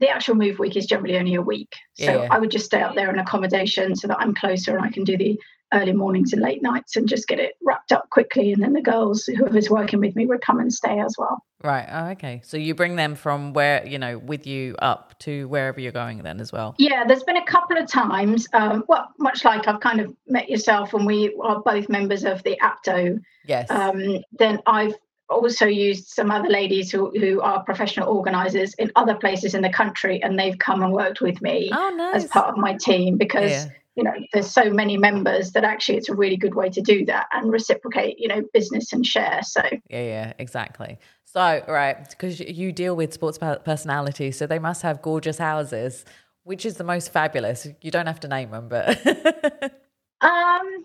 the 0.01 0.09
actual 0.09 0.35
move 0.35 0.59
week 0.59 0.77
is 0.77 0.87
generally 0.87 1.17
only 1.19 1.35
a 1.35 1.43
week. 1.43 1.75
So 1.95 2.23
yeah. 2.23 2.29
I 2.31 2.39
would 2.39 2.51
just 2.51 2.65
stay 2.65 2.81
up 2.81 2.95
there 2.95 3.11
in 3.11 3.19
accommodation 3.19 3.95
so 3.95 4.09
that 4.09 4.19
I'm 4.19 4.35
closer 4.35 4.77
and 4.77 4.85
I 4.85 4.91
can 4.91 5.05
do 5.05 5.17
the 5.17 5.39
early 5.73 5.93
mornings 5.93 6.33
and 6.33 6.43
late 6.43 6.63
nights 6.63 6.97
and 6.97 7.09
just 7.09 7.29
get 7.29 7.39
it 7.39 7.53
wrapped 7.63 7.93
up 7.93 8.11
quickly. 8.11 8.53
And 8.53 8.63
then 8.63 8.73
the 8.73 8.81
girls, 8.81 9.27
whoever's 9.27 9.71
working 9.71 10.01
with 10.01 10.17
me, 10.17 10.27
would 10.27 10.41
come 10.41 10.59
and 10.59 10.73
stay 10.73 10.99
as 10.99 11.15
well. 11.17 11.45
Right. 11.63 11.87
Oh, 11.89 12.07
okay. 12.13 12.41
So 12.45 12.57
you 12.57 12.75
bring 12.75 12.97
them 12.97 13.15
from 13.15 13.53
where, 13.53 13.87
you 13.87 13.99
know, 13.99 14.19
with 14.19 14.47
you 14.47 14.75
up 14.81 15.19
to 15.21 15.47
wherever 15.49 15.79
you're 15.79 15.93
going 15.93 16.23
then 16.23 16.41
as 16.41 16.51
well? 16.51 16.75
Yeah, 16.79 17.05
there's 17.07 17.23
been 17.23 17.37
a 17.37 17.45
couple 17.45 17.77
of 17.77 17.87
times, 17.87 18.49
um, 18.53 18.85
well, 18.89 19.09
much 19.19 19.45
like 19.45 19.69
I've 19.69 19.81
kind 19.81 20.01
of 20.01 20.15
met 20.27 20.49
yourself 20.49 20.95
and 20.95 21.07
we 21.07 21.37
are 21.43 21.61
both 21.61 21.89
members 21.89 22.25
of 22.25 22.43
the 22.43 22.59
APDO. 22.61 23.21
Yes. 23.45 23.71
Um, 23.71 24.19
then 24.33 24.61
I've 24.67 24.95
also 25.31 25.67
used 25.67 26.09
some 26.09 26.31
other 26.31 26.49
ladies 26.49 26.91
who, 26.91 27.11
who 27.19 27.41
are 27.41 27.63
professional 27.63 28.09
organizers 28.09 28.75
in 28.75 28.91
other 28.97 29.15
places 29.15 29.55
in 29.55 29.63
the 29.63 29.71
country 29.71 30.23
and 30.23 30.39
they've 30.39 30.59
come 30.59 30.83
and 30.83 30.93
worked 30.93 31.21
with 31.21 31.41
me 31.41 31.71
oh, 31.73 31.95
nice. 31.97 32.25
as 32.25 32.31
part 32.31 32.49
of 32.49 32.57
my 32.57 32.75
team 32.75 33.17
because 33.17 33.51
yeah. 33.51 33.67
you 33.95 34.03
know 34.03 34.13
there's 34.33 34.51
so 34.51 34.71
many 34.71 34.97
members 34.97 35.53
that 35.53 35.63
actually 35.63 35.97
it's 35.97 36.09
a 36.09 36.15
really 36.15 36.37
good 36.37 36.55
way 36.55 36.69
to 36.69 36.81
do 36.81 37.05
that 37.07 37.27
and 37.33 37.53
reciprocate 37.53 38.19
you 38.19 38.29
know 38.29 38.43
business 38.53 38.93
and 38.93 39.07
share 39.07 39.41
so. 39.43 39.63
Yeah 39.89 40.03
yeah 40.03 40.33
exactly. 40.39 40.99
So 41.25 41.63
right 41.69 42.09
because 42.11 42.41
you 42.41 42.73
deal 42.73 42.97
with 42.97 43.15
sports 43.15 43.39
personalities 43.39 44.37
so 44.37 44.47
they 44.47 44.59
must 44.59 44.83
have 44.83 45.01
gorgeous 45.01 45.39
houses 45.39 46.05
which 46.43 46.67
is 46.67 46.77
the 46.77 46.85
most 46.85 47.13
fabulous? 47.13 47.69
You 47.83 47.91
don't 47.93 48.07
have 48.07 48.21
to 48.21 48.29
name 48.29 48.51
them 48.51 48.69
but 48.69 49.07
um 50.21 50.85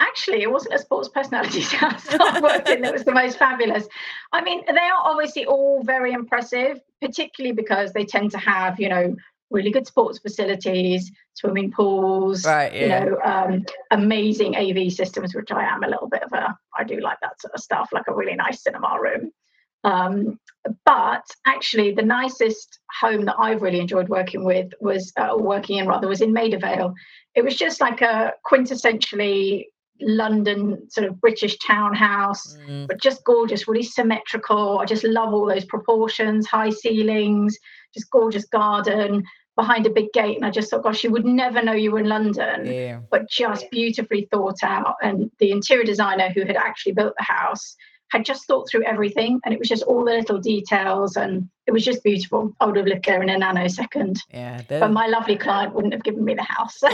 actually 0.00 0.42
it 0.42 0.50
wasn't 0.50 0.74
a 0.74 0.78
sports 0.78 1.08
personalities 1.08 1.70
house 1.84 2.06
i 2.18 2.40
worked 2.40 2.68
in 2.68 2.80
that 2.80 2.92
was 2.92 3.04
the 3.04 3.12
most 3.12 3.38
fabulous 3.38 3.86
i 4.32 4.42
mean 4.42 4.62
they 4.66 4.72
are 4.72 5.02
obviously 5.04 5.44
all 5.46 5.82
very 5.84 6.12
impressive 6.12 6.80
particularly 7.00 7.54
because 7.54 7.92
they 7.92 8.04
tend 8.04 8.30
to 8.30 8.38
have 8.38 8.80
you 8.80 8.88
know 8.88 9.14
really 9.50 9.70
good 9.70 9.86
sports 9.86 10.18
facilities, 10.18 11.10
swimming 11.34 11.70
pools, 11.70 12.46
right, 12.46 12.72
yeah. 12.72 13.04
you 13.04 13.10
know, 13.10 13.18
um, 13.24 13.64
amazing 13.90 14.56
AV 14.56 14.92
systems, 14.92 15.34
which 15.34 15.50
I 15.50 15.64
am 15.64 15.82
a 15.82 15.88
little 15.88 16.08
bit 16.08 16.22
of 16.22 16.32
a, 16.32 16.56
I 16.76 16.84
do 16.84 17.00
like 17.00 17.18
that 17.20 17.40
sort 17.40 17.54
of 17.54 17.60
stuff, 17.60 17.90
like 17.92 18.06
a 18.08 18.14
really 18.14 18.34
nice 18.34 18.62
cinema 18.62 18.96
room. 19.00 19.32
Um, 19.82 20.38
but 20.84 21.24
actually, 21.46 21.92
the 21.92 22.02
nicest 22.02 22.78
home 23.00 23.24
that 23.24 23.36
I've 23.38 23.62
really 23.62 23.80
enjoyed 23.80 24.08
working 24.08 24.44
with 24.44 24.72
was, 24.80 25.12
uh, 25.16 25.36
working 25.36 25.78
in 25.78 25.88
rather, 25.88 26.06
was 26.06 26.20
in 26.20 26.32
Maida 26.32 26.58
Vale. 26.58 26.94
It 27.34 27.42
was 27.42 27.56
just 27.56 27.80
like 27.80 28.02
a 28.02 28.34
quintessentially 28.48 29.66
London 30.02 30.88
sort 30.90 31.06
of 31.06 31.20
British 31.20 31.58
townhouse, 31.58 32.56
mm. 32.68 32.86
but 32.86 33.00
just 33.00 33.24
gorgeous, 33.24 33.68
really 33.68 33.82
symmetrical. 33.82 34.78
I 34.78 34.84
just 34.84 35.04
love 35.04 35.32
all 35.32 35.46
those 35.46 35.64
proportions, 35.64 36.46
high 36.46 36.70
ceilings, 36.70 37.58
just 37.94 38.10
gorgeous 38.10 38.44
garden 38.46 39.24
behind 39.56 39.86
a 39.86 39.90
big 39.90 40.12
gate 40.12 40.36
and 40.36 40.46
I 40.46 40.50
just 40.50 40.70
thought, 40.70 40.84
gosh, 40.84 41.04
you 41.04 41.10
would 41.10 41.24
never 41.24 41.62
know 41.62 41.72
you 41.72 41.90
were 41.90 41.98
in 41.98 42.08
London, 42.08 42.66
yeah. 42.66 43.00
but 43.10 43.28
just 43.28 43.70
beautifully 43.70 44.26
thought 44.30 44.62
out. 44.62 44.94
And 45.02 45.30
the 45.38 45.50
interior 45.50 45.84
designer 45.84 46.30
who 46.30 46.44
had 46.44 46.56
actually 46.56 46.92
built 46.92 47.14
the 47.18 47.24
house 47.24 47.76
had 48.10 48.24
just 48.24 48.46
thought 48.46 48.68
through 48.68 48.84
everything 48.84 49.40
and 49.44 49.52
it 49.54 49.58
was 49.58 49.68
just 49.68 49.82
all 49.84 50.04
the 50.04 50.12
little 50.12 50.38
details 50.38 51.16
and 51.16 51.48
it 51.66 51.72
was 51.72 51.84
just 51.84 52.02
beautiful. 52.02 52.54
I 52.60 52.66
would 52.66 52.76
have 52.76 52.86
lived 52.86 53.04
there 53.04 53.22
in 53.22 53.28
a 53.28 53.38
nanosecond. 53.38 54.18
Yeah. 54.32 54.62
But 54.68 54.92
my 54.92 55.06
lovely 55.06 55.36
client 55.36 55.74
wouldn't 55.74 55.92
have 55.92 56.04
given 56.04 56.24
me 56.24 56.34
the 56.34 56.42
house. 56.42 56.80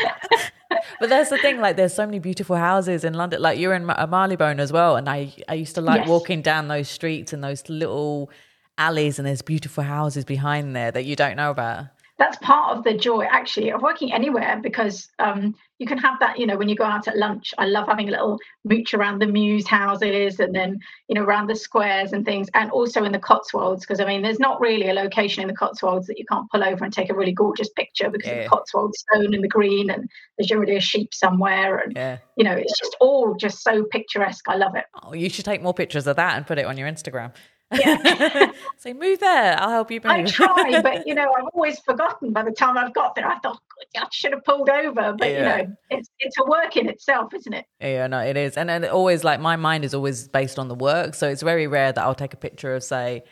but 1.00 1.08
that's 1.08 1.30
the 1.30 1.38
thing 1.38 1.60
like 1.60 1.76
there's 1.76 1.94
so 1.94 2.04
many 2.06 2.18
beautiful 2.18 2.56
houses 2.56 3.04
in 3.04 3.14
london 3.14 3.40
like 3.40 3.58
you're 3.58 3.74
in 3.74 3.84
marylebone 3.86 4.60
as 4.60 4.72
well 4.72 4.96
and 4.96 5.08
i 5.08 5.32
i 5.48 5.54
used 5.54 5.74
to 5.74 5.80
like 5.80 6.00
yes. 6.00 6.08
walking 6.08 6.42
down 6.42 6.68
those 6.68 6.88
streets 6.88 7.32
and 7.32 7.42
those 7.42 7.68
little 7.68 8.30
alleys 8.78 9.18
and 9.18 9.26
there's 9.26 9.42
beautiful 9.42 9.84
houses 9.84 10.24
behind 10.24 10.74
there 10.74 10.90
that 10.90 11.04
you 11.04 11.16
don't 11.16 11.36
know 11.36 11.50
about 11.50 11.86
that's 12.18 12.36
part 12.38 12.76
of 12.76 12.84
the 12.84 12.94
joy 12.94 13.24
actually 13.24 13.70
of 13.70 13.82
working 13.82 14.12
anywhere 14.12 14.60
because 14.62 15.08
um, 15.18 15.54
you 15.78 15.86
can 15.86 15.98
have 15.98 16.18
that 16.20 16.38
you 16.38 16.46
know 16.46 16.56
when 16.56 16.68
you 16.68 16.76
go 16.76 16.84
out 16.84 17.08
at 17.08 17.16
lunch 17.16 17.52
i 17.58 17.66
love 17.66 17.88
having 17.88 18.06
a 18.08 18.10
little 18.12 18.38
mooch 18.64 18.94
around 18.94 19.18
the 19.18 19.26
mews 19.26 19.66
houses 19.66 20.38
and 20.38 20.54
then 20.54 20.78
you 21.08 21.14
know 21.14 21.24
around 21.24 21.48
the 21.48 21.56
squares 21.56 22.12
and 22.12 22.24
things 22.24 22.48
and 22.54 22.70
also 22.70 23.02
in 23.02 23.10
the 23.10 23.18
cotswolds 23.18 23.80
because 23.84 23.98
i 23.98 24.04
mean 24.04 24.22
there's 24.22 24.38
not 24.38 24.60
really 24.60 24.88
a 24.88 24.94
location 24.94 25.42
in 25.42 25.48
the 25.48 25.54
cotswolds 25.54 26.06
that 26.06 26.18
you 26.18 26.24
can't 26.30 26.48
pull 26.50 26.62
over 26.62 26.84
and 26.84 26.92
take 26.92 27.10
a 27.10 27.14
really 27.14 27.32
gorgeous 27.32 27.68
picture 27.70 28.08
because 28.10 28.28
yeah. 28.28 28.36
of 28.36 28.44
the 28.44 28.48
cotswold 28.48 28.94
stone 28.94 29.34
and 29.34 29.42
the 29.42 29.48
green 29.48 29.90
and 29.90 30.08
there's 30.38 30.50
usually 30.50 30.76
a 30.76 30.80
sheep 30.80 31.12
somewhere 31.12 31.78
and 31.78 31.96
yeah. 31.96 32.18
you 32.36 32.44
know 32.44 32.54
it's 32.54 32.78
just 32.78 32.96
all 33.00 33.34
just 33.34 33.62
so 33.62 33.82
picturesque 33.84 34.48
i 34.48 34.54
love 34.54 34.76
it 34.76 34.84
oh 35.02 35.14
you 35.14 35.28
should 35.28 35.44
take 35.44 35.62
more 35.62 35.74
pictures 35.74 36.06
of 36.06 36.14
that 36.14 36.36
and 36.36 36.46
put 36.46 36.58
it 36.58 36.64
on 36.64 36.78
your 36.78 36.88
instagram 36.88 37.32
Yeah. 37.72 38.52
Say, 38.78 38.92
move 38.92 39.20
there. 39.20 39.60
I'll 39.60 39.70
help 39.70 39.90
you 39.90 40.00
move. 40.00 40.10
I 40.12 40.24
try, 40.24 40.80
but 40.82 41.06
you 41.06 41.14
know, 41.14 41.32
I've 41.36 41.46
always 41.54 41.78
forgotten 41.80 42.32
by 42.32 42.42
the 42.42 42.50
time 42.52 42.76
I've 42.76 42.92
got 42.94 43.14
there. 43.14 43.26
I 43.26 43.38
thought 43.38 43.58
oh, 43.60 44.00
I 44.00 44.06
should 44.12 44.32
have 44.32 44.44
pulled 44.44 44.68
over, 44.68 45.14
but 45.18 45.30
Yeah. 45.30 45.56
you 45.58 45.62
know, 45.66 45.76
it's 45.90 46.08
it's 46.18 46.36
a 46.38 46.44
work 46.44 46.76
in 46.76 46.88
itself, 46.88 47.32
isn't 47.34 47.52
it? 47.52 47.66
Yeah, 47.80 48.06
no, 48.06 48.18
it 48.20 48.36
is. 48.36 48.56
And 48.56 48.68
then 48.68 48.84
always 48.84 49.24
like 49.24 49.40
my 49.40 49.56
mind 49.56 49.84
is 49.84 49.94
always 49.94 50.28
based 50.28 50.58
on 50.58 50.68
the 50.68 50.74
work. 50.74 51.14
So 51.14 51.28
it's 51.28 51.42
very 51.42 51.66
rare 51.66 51.92
that 51.92 52.02
I'll 52.02 52.14
take 52.14 52.34
a 52.34 52.38
picture 52.38 52.74
of, 52.74 52.82
say, 52.82 53.22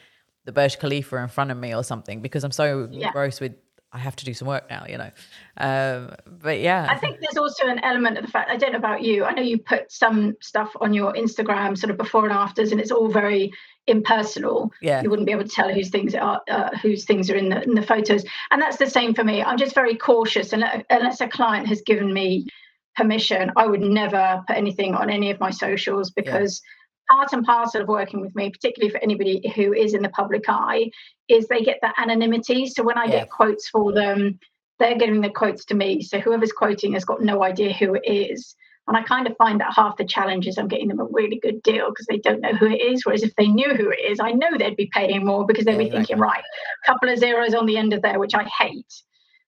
the 0.45 0.53
Burj 0.53 0.79
Khalifa 0.79 1.17
in 1.17 1.29
front 1.29 1.51
of 1.51 1.57
me 1.59 1.75
or 1.75 1.85
something 1.85 2.23
because 2.23 2.45
I'm 2.45 2.51
so 2.53 2.89
Yeah. 2.91 3.09
engrossed 3.09 3.41
with 3.41 3.55
I 3.93 3.99
have 3.99 4.15
to 4.17 4.25
do 4.25 4.35
some 4.35 4.47
work 4.47 4.71
now, 4.71 4.85
you 4.89 4.99
know. 4.99 5.11
Um, 5.57 6.15
but 6.27 6.61
yeah. 6.61 6.87
I 6.89 6.97
think 6.97 7.19
there's 7.21 7.37
also 7.37 7.67
an 7.67 7.81
element 7.81 8.19
of 8.19 8.25
the 8.25 8.31
fact 8.31 8.49
I 8.49 8.57
don't 8.57 8.73
know 8.73 8.79
about 8.79 9.03
you. 9.03 9.25
I 9.25 9.33
know 9.33 9.43
you 9.43 9.59
put 9.59 9.91
some 9.91 10.37
stuff 10.41 10.71
on 10.81 10.95
your 10.95 11.13
Instagram, 11.15 11.77
sort 11.77 11.91
of 11.91 11.97
before 11.97 12.25
and 12.25 12.33
afters, 12.33 12.71
and 12.71 12.81
it's 12.81 12.93
all 12.93 13.09
very 13.09 13.51
impersonal. 13.89 14.73
Yeah. 14.81 15.03
You 15.03 15.11
wouldn't 15.11 15.27
be 15.27 15.33
able 15.33 15.43
to 15.43 15.49
tell 15.49 15.73
whose 15.73 15.91
things 15.91 16.15
are 16.15 16.41
uh, 16.49 16.71
whose 16.77 17.05
things 17.05 17.31
are 17.31 17.37
in 17.37 17.49
the 17.49 17.63
in 17.65 17.75
the 17.75 17.83
photos, 17.83 18.25
and 18.53 18.63
that's 18.63 18.77
the 18.77 18.89
same 18.89 19.13
for 19.13 19.25
me. 19.25 19.43
I'm 19.43 19.59
just 19.59 19.75
very 19.75 19.97
cautious, 19.97 20.53
and 20.53 20.65
unless 20.89 21.21
a 21.21 21.29
client 21.29 21.67
has 21.67 21.83
given 21.83 22.15
me 22.15 22.47
permission, 22.97 23.51
I 23.57 23.67
would 23.67 23.81
never 23.81 24.45
put 24.47 24.57
anything 24.57 24.95
on 24.95 25.11
any 25.11 25.31
of 25.31 25.41
my 25.41 25.51
socials 25.51 26.11
because. 26.11 26.63
Part 27.11 27.33
and 27.33 27.45
parcel 27.45 27.83
of 27.83 27.89
working 27.89 28.21
with 28.21 28.35
me, 28.37 28.51
particularly 28.51 28.91
for 28.91 28.99
anybody 29.03 29.53
who 29.55 29.73
is 29.73 29.95
in 29.95 30.03
the 30.03 30.09
public 30.11 30.45
eye, 30.49 30.91
is 31.29 31.49
they 31.49 31.63
get 31.63 31.79
that 31.83 31.95
anonymity. 31.99 32.67
So 32.67 32.83
when 32.83 32.99
I 32.99 33.05
Yeah. 33.05 33.21
get 33.21 33.31
quotes 33.31 33.69
for 33.69 33.93
them, 33.93 34.39
they're 34.79 34.97
giving 34.99 35.21
the 35.21 35.31
quotes 35.31 35.65
to 35.67 35.75
me. 35.75 36.03
So 36.03 36.21
whoever's 36.21 36.53
quoting 36.53 36.93
has 36.95 37.05
got 37.05 37.23
no 37.23 37.43
idea 37.43 37.73
who 37.73 37.95
it 37.95 38.03
is. 38.05 38.55
And 38.89 38.97
I 38.97 39.03
kind 39.03 39.27
of 39.27 39.37
find 39.37 39.61
that 39.61 39.73
half 39.75 39.97
the 39.97 40.05
challenge 40.05 40.49
is 40.49 40.59
I'm 40.59 40.67
getting 40.67 40.89
them 40.89 41.01
a 41.01 41.05
really 41.05 41.39
good 41.39 41.63
deal 41.63 41.91
because 41.91 42.07
they 42.07 42.19
don't 42.19 42.41
know 42.41 42.55
who 42.55 42.67
it 42.67 42.81
is. 42.81 43.05
Whereas 43.05 43.23
if 43.23 43.35
they 43.37 43.47
knew 43.47 43.75
who 43.75 43.91
it 43.91 44.01
is, 44.01 44.19
I 44.21 44.33
know 44.33 44.57
they'd 44.59 44.75
be 44.77 44.91
paying 44.93 45.25
more 45.25 45.47
because 45.47 45.65
they'd 45.65 45.79
be 45.79 45.85
exactly. 45.87 46.07
thinking, 46.07 46.19
right, 46.19 46.43
a 46.85 46.87
couple 46.87 47.09
of 47.09 47.19
zeros 47.19 47.55
on 47.55 47.67
the 47.67 47.77
end 47.77 47.93
of 47.93 48.03
there, 48.03 48.19
which 48.19 48.35
I 48.35 48.45
hate. 48.45 48.93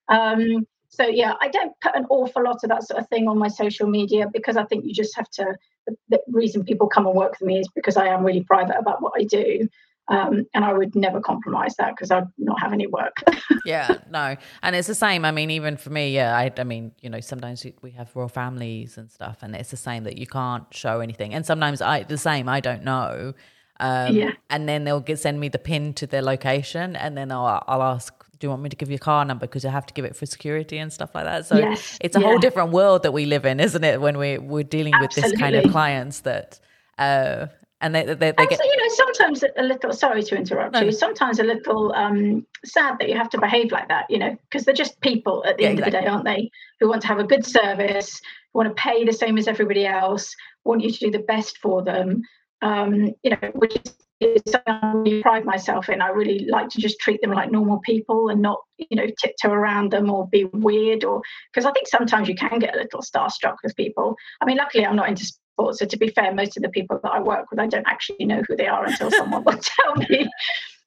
Um, 0.08 0.66
so 0.90 1.06
yeah, 1.06 1.34
I 1.40 1.48
don't 1.48 1.72
put 1.80 1.96
an 1.96 2.06
awful 2.10 2.44
lot 2.44 2.62
of 2.62 2.68
that 2.70 2.84
sort 2.84 3.00
of 3.00 3.08
thing 3.08 3.26
on 3.26 3.38
my 3.38 3.48
social 3.48 3.88
media 3.88 4.26
because 4.32 4.56
I 4.56 4.64
think 4.64 4.84
you 4.84 4.92
just 4.92 5.16
have 5.16 5.30
to. 5.30 5.56
The, 5.86 5.96
the 6.10 6.20
reason 6.30 6.64
people 6.64 6.88
come 6.88 7.06
and 7.06 7.14
work 7.16 7.32
with 7.40 7.46
me 7.46 7.58
is 7.60 7.68
because 7.74 7.96
I 7.96 8.06
am 8.08 8.24
really 8.24 8.42
private 8.42 8.76
about 8.78 9.02
what 9.02 9.12
I 9.16 9.24
do. 9.24 9.68
Um, 10.08 10.46
and 10.52 10.64
I 10.64 10.72
would 10.72 10.96
never 10.96 11.20
compromise 11.20 11.76
that 11.76 11.94
because 11.94 12.10
I'd 12.10 12.26
not 12.36 12.60
have 12.60 12.72
any 12.72 12.88
work. 12.88 13.22
yeah, 13.64 13.98
no, 14.10 14.36
and 14.62 14.74
it's 14.76 14.88
the 14.88 14.96
same. 14.96 15.24
I 15.24 15.30
mean, 15.30 15.48
even 15.50 15.76
for 15.76 15.90
me, 15.90 16.12
yeah. 16.12 16.36
I, 16.36 16.52
I 16.58 16.64
mean, 16.64 16.90
you 17.00 17.08
know, 17.08 17.20
sometimes 17.20 17.64
we- 17.64 17.76
we 17.82 17.92
have 17.92 18.14
royal 18.16 18.28
families 18.28 18.98
and 18.98 19.10
stuff, 19.10 19.38
and 19.42 19.54
it's 19.54 19.70
the 19.70 19.76
same 19.76 20.02
that 20.04 20.18
you 20.18 20.26
can't 20.26 20.64
show 20.74 20.98
anything. 21.00 21.32
And 21.32 21.46
sometimes 21.46 21.80
I 21.80 22.02
the 22.02 22.18
same. 22.18 22.48
I 22.48 22.58
don't 22.60 22.82
know. 22.82 23.32
Um, 23.78 24.16
Yeah. 24.16 24.30
And 24.50 24.68
then 24.68 24.82
they'll 24.84 25.00
get 25.00 25.20
send 25.20 25.38
me 25.38 25.48
the 25.48 25.58
pin 25.60 25.94
to 25.94 26.06
their 26.08 26.22
location, 26.22 26.96
and 26.96 27.16
then 27.16 27.30
I'll 27.30 27.62
I'll 27.68 27.82
ask, 27.82 28.12
do 28.42 28.46
you 28.46 28.50
want 28.50 28.62
me 28.62 28.68
to 28.68 28.76
give 28.76 28.90
you 28.90 28.96
a 28.96 28.98
car 28.98 29.24
number 29.24 29.46
because 29.46 29.62
you 29.62 29.70
have 29.70 29.86
to 29.86 29.94
give 29.94 30.04
it 30.04 30.16
for 30.16 30.26
security 30.26 30.78
and 30.78 30.92
stuff 30.92 31.14
like 31.14 31.24
that. 31.24 31.46
So 31.46 31.58
Yes, 31.58 31.98
it's 32.00 32.16
a 32.16 32.20
whole 32.20 32.38
different 32.38 32.72
world 32.72 33.04
that 33.04 33.12
we 33.12 33.24
live 33.24 33.46
in, 33.46 33.60
isn't 33.60 33.84
it? 33.84 34.00
When 34.00 34.18
we 34.18 34.36
we're 34.38 34.64
dealing 34.64 34.98
with 34.98 35.14
this 35.14 35.30
kind 35.32 35.54
of 35.56 35.64
clients 35.68 36.20
that, 36.22 36.58
uh, 36.98 37.46
and 37.80 37.94
they 37.94 38.04
they, 38.04 38.32
they 38.32 38.32
And 38.38 38.48
get 38.48 38.58
so, 38.58 38.64
you 38.64 38.76
know, 38.76 38.94
sometimes 38.94 39.44
a 39.56 39.62
little, 39.62 39.92
sorry 39.92 40.22
to 40.24 40.36
interrupt 40.36 40.72
No, 40.72 40.80
you, 40.80 40.90
sometimes 40.92 41.38
a 41.38 41.44
little 41.44 41.92
um, 41.94 42.46
sad 42.64 42.98
that 42.98 43.08
you 43.08 43.16
have 43.16 43.30
to 43.30 43.38
behave 43.38 43.70
like 43.70 43.88
that, 43.88 44.10
you 44.10 44.18
know, 44.18 44.36
because 44.50 44.64
they're 44.64 44.74
just 44.74 45.00
people 45.00 45.44
at 45.46 45.56
the 45.56 45.64
Yeah, 45.64 45.70
end 45.70 45.78
of 45.78 45.84
the 45.84 45.90
day, 45.92 46.06
aren't 46.06 46.24
they? 46.24 46.50
Who 46.80 46.88
want 46.88 47.02
to 47.02 47.08
have 47.08 47.20
a 47.20 47.24
good 47.24 47.44
service, 47.46 48.20
who 48.52 48.58
want 48.58 48.68
to 48.76 48.82
pay 48.82 49.04
the 49.04 49.12
same 49.12 49.38
as 49.38 49.46
everybody 49.46 49.86
else, 49.86 50.34
want 50.64 50.82
you 50.82 50.90
to 50.90 50.98
do 50.98 51.10
the 51.12 51.20
best 51.20 51.58
for 51.58 51.82
them, 51.82 52.22
um, 52.62 53.12
you 53.22 53.30
know, 53.30 53.50
which 53.54 53.76
is 54.20 54.42
something 54.46 54.72
I 54.72 54.92
really 54.92 55.22
pride 55.22 55.44
myself 55.44 55.88
in. 55.88 56.00
I 56.00 56.08
really 56.08 56.46
like 56.48 56.68
to 56.70 56.80
just 56.80 56.98
treat 57.00 57.20
them 57.20 57.32
like 57.32 57.50
normal 57.50 57.80
people 57.80 58.28
and 58.28 58.40
not, 58.40 58.60
you 58.78 58.96
know, 58.96 59.06
tiptoe 59.20 59.50
around 59.50 59.90
them 59.90 60.10
or 60.10 60.28
be 60.28 60.44
weird 60.44 61.04
or 61.04 61.22
because 61.52 61.66
I 61.66 61.72
think 61.72 61.88
sometimes 61.88 62.28
you 62.28 62.34
can 62.34 62.58
get 62.58 62.74
a 62.74 62.78
little 62.78 63.00
starstruck 63.00 63.56
with 63.62 63.76
people. 63.76 64.16
I 64.40 64.46
mean, 64.46 64.56
luckily 64.56 64.86
I'm 64.86 64.96
not 64.96 65.08
into 65.08 65.24
sports, 65.24 65.80
so 65.80 65.86
to 65.86 65.96
be 65.96 66.08
fair, 66.08 66.32
most 66.32 66.56
of 66.56 66.62
the 66.62 66.68
people 66.68 67.00
that 67.02 67.12
I 67.12 67.20
work 67.20 67.50
with, 67.50 67.58
I 67.58 67.66
don't 67.66 67.86
actually 67.86 68.24
know 68.24 68.42
who 68.46 68.56
they 68.56 68.68
are 68.68 68.84
until 68.84 69.10
someone 69.10 69.44
will 69.44 69.58
tell 69.60 69.96
me. 69.96 70.28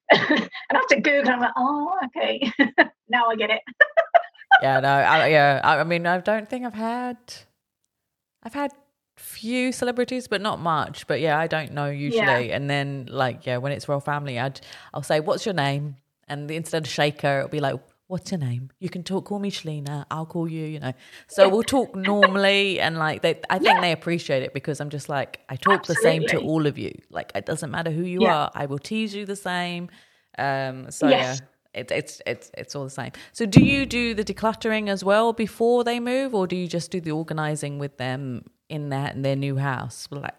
and 0.11 0.49
to 0.89 1.01
Google. 1.01 1.31
I'm 1.31 1.39
like, 1.39 1.51
oh, 1.57 1.97
okay, 2.05 2.51
now 3.09 3.27
I 3.27 3.35
get 3.35 3.49
it. 3.49 3.61
yeah, 4.61 4.79
no, 4.79 4.89
I, 4.89 5.27
yeah. 5.27 5.61
I, 5.63 5.79
I 5.79 5.83
mean, 5.83 6.05
I 6.05 6.19
don't 6.19 6.47
think 6.47 6.65
I've 6.65 6.73
had, 6.73 7.17
I've 8.43 8.53
had 8.53 8.71
few 9.15 9.71
celebrities, 9.71 10.27
but 10.27 10.41
not 10.41 10.59
much. 10.59 11.07
But 11.07 11.19
yeah, 11.21 11.39
I 11.39 11.47
don't 11.47 11.71
know 11.73 11.89
usually. 11.89 12.51
And 12.51 12.69
then 12.69 13.07
like, 13.09 13.45
yeah, 13.45 13.57
when 13.57 13.71
it's 13.71 13.87
royal 13.87 13.99
family, 14.01 14.39
I'd 14.39 14.61
I'll 14.93 15.03
say, 15.03 15.19
"What's 15.19 15.45
your 15.45 15.53
name?" 15.55 15.95
And 16.27 16.49
instead 16.51 16.85
of 16.85 16.89
Sheikha, 16.91 17.39
it'll 17.39 17.49
be 17.49 17.59
like, 17.59 17.75
"What's 18.07 18.31
your 18.31 18.39
name?" 18.39 18.71
You 18.79 18.89
can 18.89 19.03
talk, 19.03 19.25
call 19.25 19.39
me 19.39 19.51
Shelina. 19.51 20.05
I'll 20.11 20.25
call 20.25 20.47
you. 20.47 20.65
You 20.65 20.79
know. 20.79 20.93
So 21.27 21.47
we'll 21.49 21.63
talk 21.63 21.95
normally, 22.13 22.79
and 22.79 22.97
like 22.97 23.21
they, 23.21 23.39
I 23.49 23.57
think 23.59 23.75
Yeah. 23.75 23.81
they 23.81 23.91
appreciate 23.91 24.43
it 24.43 24.53
because 24.53 24.79
I'm 24.81 24.89
just 24.89 25.07
like 25.09 25.39
I 25.49 25.55
talk 25.55 25.85
the 25.85 25.95
same 25.95 26.25
to 26.27 26.39
all 26.39 26.65
of 26.67 26.77
you. 26.77 26.91
Like 27.09 27.31
it 27.35 27.45
doesn't 27.45 27.71
matter 27.71 27.91
who 27.91 28.03
you 28.03 28.23
Yeah. 28.23 28.35
are, 28.35 28.51
I 28.53 28.65
will 28.65 28.79
tease 28.79 29.13
you 29.15 29.25
the 29.25 29.35
same. 29.35 29.89
Um. 30.37 30.91
So 30.91 31.07
Yes. 31.09 31.41
yeah. 31.41 31.47
It, 31.81 31.91
it's 31.91 32.21
it's 32.25 32.51
it's 32.57 32.73
all 32.73 32.85
the 32.85 32.89
same. 32.89 33.11
So, 33.33 33.45
do 33.45 33.61
you 33.61 33.85
do 33.85 34.13
the 34.13 34.23
decluttering 34.23 34.87
as 34.87 35.03
well 35.03 35.33
before 35.33 35.83
they 35.83 35.99
move, 35.99 36.33
or 36.33 36.47
do 36.47 36.55
you 36.55 36.67
just 36.67 36.89
do 36.89 37.01
the 37.01 37.11
organizing 37.11 37.79
with 37.79 37.97
them 37.97 38.45
in 38.69 38.89
their 38.89 39.09
in 39.11 39.21
their 39.21 39.35
new 39.35 39.57
house? 39.57 40.07
Like, 40.11 40.33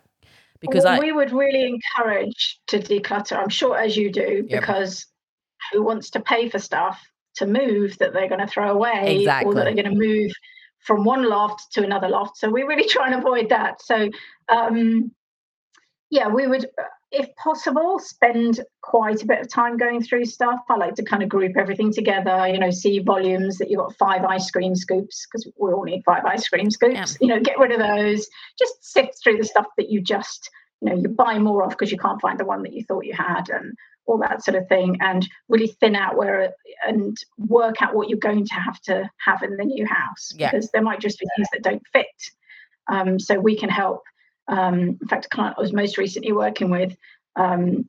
because 0.61 0.85
Well, 0.85 0.95
I 0.95 0.99
we 0.99 1.13
would 1.13 1.33
really 1.33 1.67
encourage 1.69 2.61
to 2.69 2.79
declutter. 2.79 3.37
I'm 3.37 3.49
sure 3.49 3.77
as 3.77 3.97
you 3.97 4.11
do, 4.11 4.47
Yep. 4.49 4.61
because 4.61 5.07
who 5.73 5.83
wants 5.83 6.11
to 6.11 6.21
pay 6.21 6.49
for 6.49 6.59
stuff 6.59 7.01
to 7.37 7.47
move 7.47 7.99
that 7.99 8.13
they're 8.13 8.29
going 8.29 8.41
to 8.41 8.47
throw 8.47 8.71
away 8.71 9.27
or 9.45 9.55
that 9.55 9.65
they're 9.65 9.75
going 9.75 9.85
to 9.85 10.07
move 10.09 10.31
from 10.87 11.05
one 11.05 11.29
loft 11.29 11.73
to 11.73 11.85
another 11.85 12.09
loft? 12.09 12.37
So 12.39 12.49
we 12.49 12.63
really 12.63 12.89
try 12.89 13.07
and 13.07 13.15
avoid 13.17 13.49
that. 13.51 13.83
So 13.83 14.09
um, 14.49 15.13
yeah, 16.11 16.29
we 16.29 16.47
would, 16.47 16.67
if 17.19 17.35
possible, 17.37 17.99
spend 17.99 18.61
quite 18.83 19.23
a 19.23 19.27
bit 19.27 19.41
of 19.41 19.51
time 19.51 19.77
going 19.77 20.03
through 20.03 20.27
stuff. 20.27 20.61
I 20.69 20.77
like 20.77 20.95
to 20.97 21.05
kind 21.05 21.23
of 21.23 21.29
group 21.29 21.57
everything 21.57 21.93
together. 21.93 22.47
You 22.49 22.59
know, 22.59 22.71
see 22.71 22.99
volumes 23.01 23.59
that 23.59 23.71
you've 23.71 23.81
got 23.81 23.97
five 23.97 24.25
ice 24.25 24.51
cream 24.51 24.75
scoops 24.75 25.27
because 25.27 25.51
we 25.59 25.73
all 25.73 25.85
need 25.85 26.03
five 26.05 26.25
ice 26.25 26.49
cream 26.49 26.71
scoops. 26.71 27.17
You 27.21 27.29
know, 27.29 27.41
get 27.41 27.59
rid 27.59 27.73
of 27.73 27.79
those. 27.79 28.27
Just 28.59 28.85
sift 28.85 29.15
through 29.23 29.39
the 29.39 29.45
stuff 29.45 29.67
that 29.77 29.89
you 29.91 30.01
just 30.01 30.51
you 30.81 30.91
know 30.91 30.97
you 30.97 31.09
buy 31.09 31.39
more 31.39 31.65
of 31.65 31.71
because 31.71 31.91
you 31.91 31.99
can't 31.99 32.21
find 32.21 32.39
the 32.39 32.45
one 32.45 32.63
that 32.63 32.73
you 32.75 32.85
thought 32.85 33.07
you 33.07 33.15
had 33.15 33.49
and 33.49 33.73
all 34.05 34.19
that 34.19 34.45
sort 34.45 34.57
of 34.57 34.69
thing 34.69 34.97
and 35.01 35.27
really 35.49 35.67
thin 35.67 35.97
out 35.97 36.17
where 36.17 36.53
and 36.87 37.17
work 37.39 37.81
out 37.83 37.95
what 37.95 38.09
you're 38.09 38.19
going 38.19 38.45
to 38.47 38.55
have 38.55 38.81
to 38.83 39.09
have 39.17 39.43
in 39.43 39.57
the 39.57 39.65
new 39.65 39.85
house 39.87 40.33
Yeah. 40.37 40.51
because 40.51 40.71
there 40.71 40.83
might 40.83 41.01
just 41.01 41.19
be 41.19 41.27
things 41.35 41.49
that 41.53 41.63
don't 41.63 41.83
fit 41.93 42.07
um, 42.89 43.19
so 43.19 43.41
we 43.41 43.57
can 43.57 43.69
help 43.69 44.03
um, 44.49 44.99
in 45.01 45.09
fact 45.09 45.27
a 45.27 45.29
client 45.29 45.57
i 45.59 45.61
was 45.61 45.73
most 45.73 45.99
recently 45.99 46.33
working 46.33 46.71
with 46.71 46.97
um, 47.37 47.89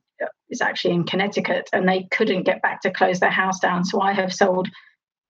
is 0.50 0.60
actually 0.60 0.94
in 0.94 1.04
connecticut 1.04 1.68
and 1.72 1.88
they 1.88 2.04
couldn't 2.10 2.44
get 2.44 2.62
back 2.62 2.80
to 2.82 2.90
close 2.90 3.20
their 3.20 3.30
house 3.30 3.60
down. 3.60 3.84
So 3.84 4.00
i 4.00 4.12
have 4.12 4.32
sold 4.32 4.68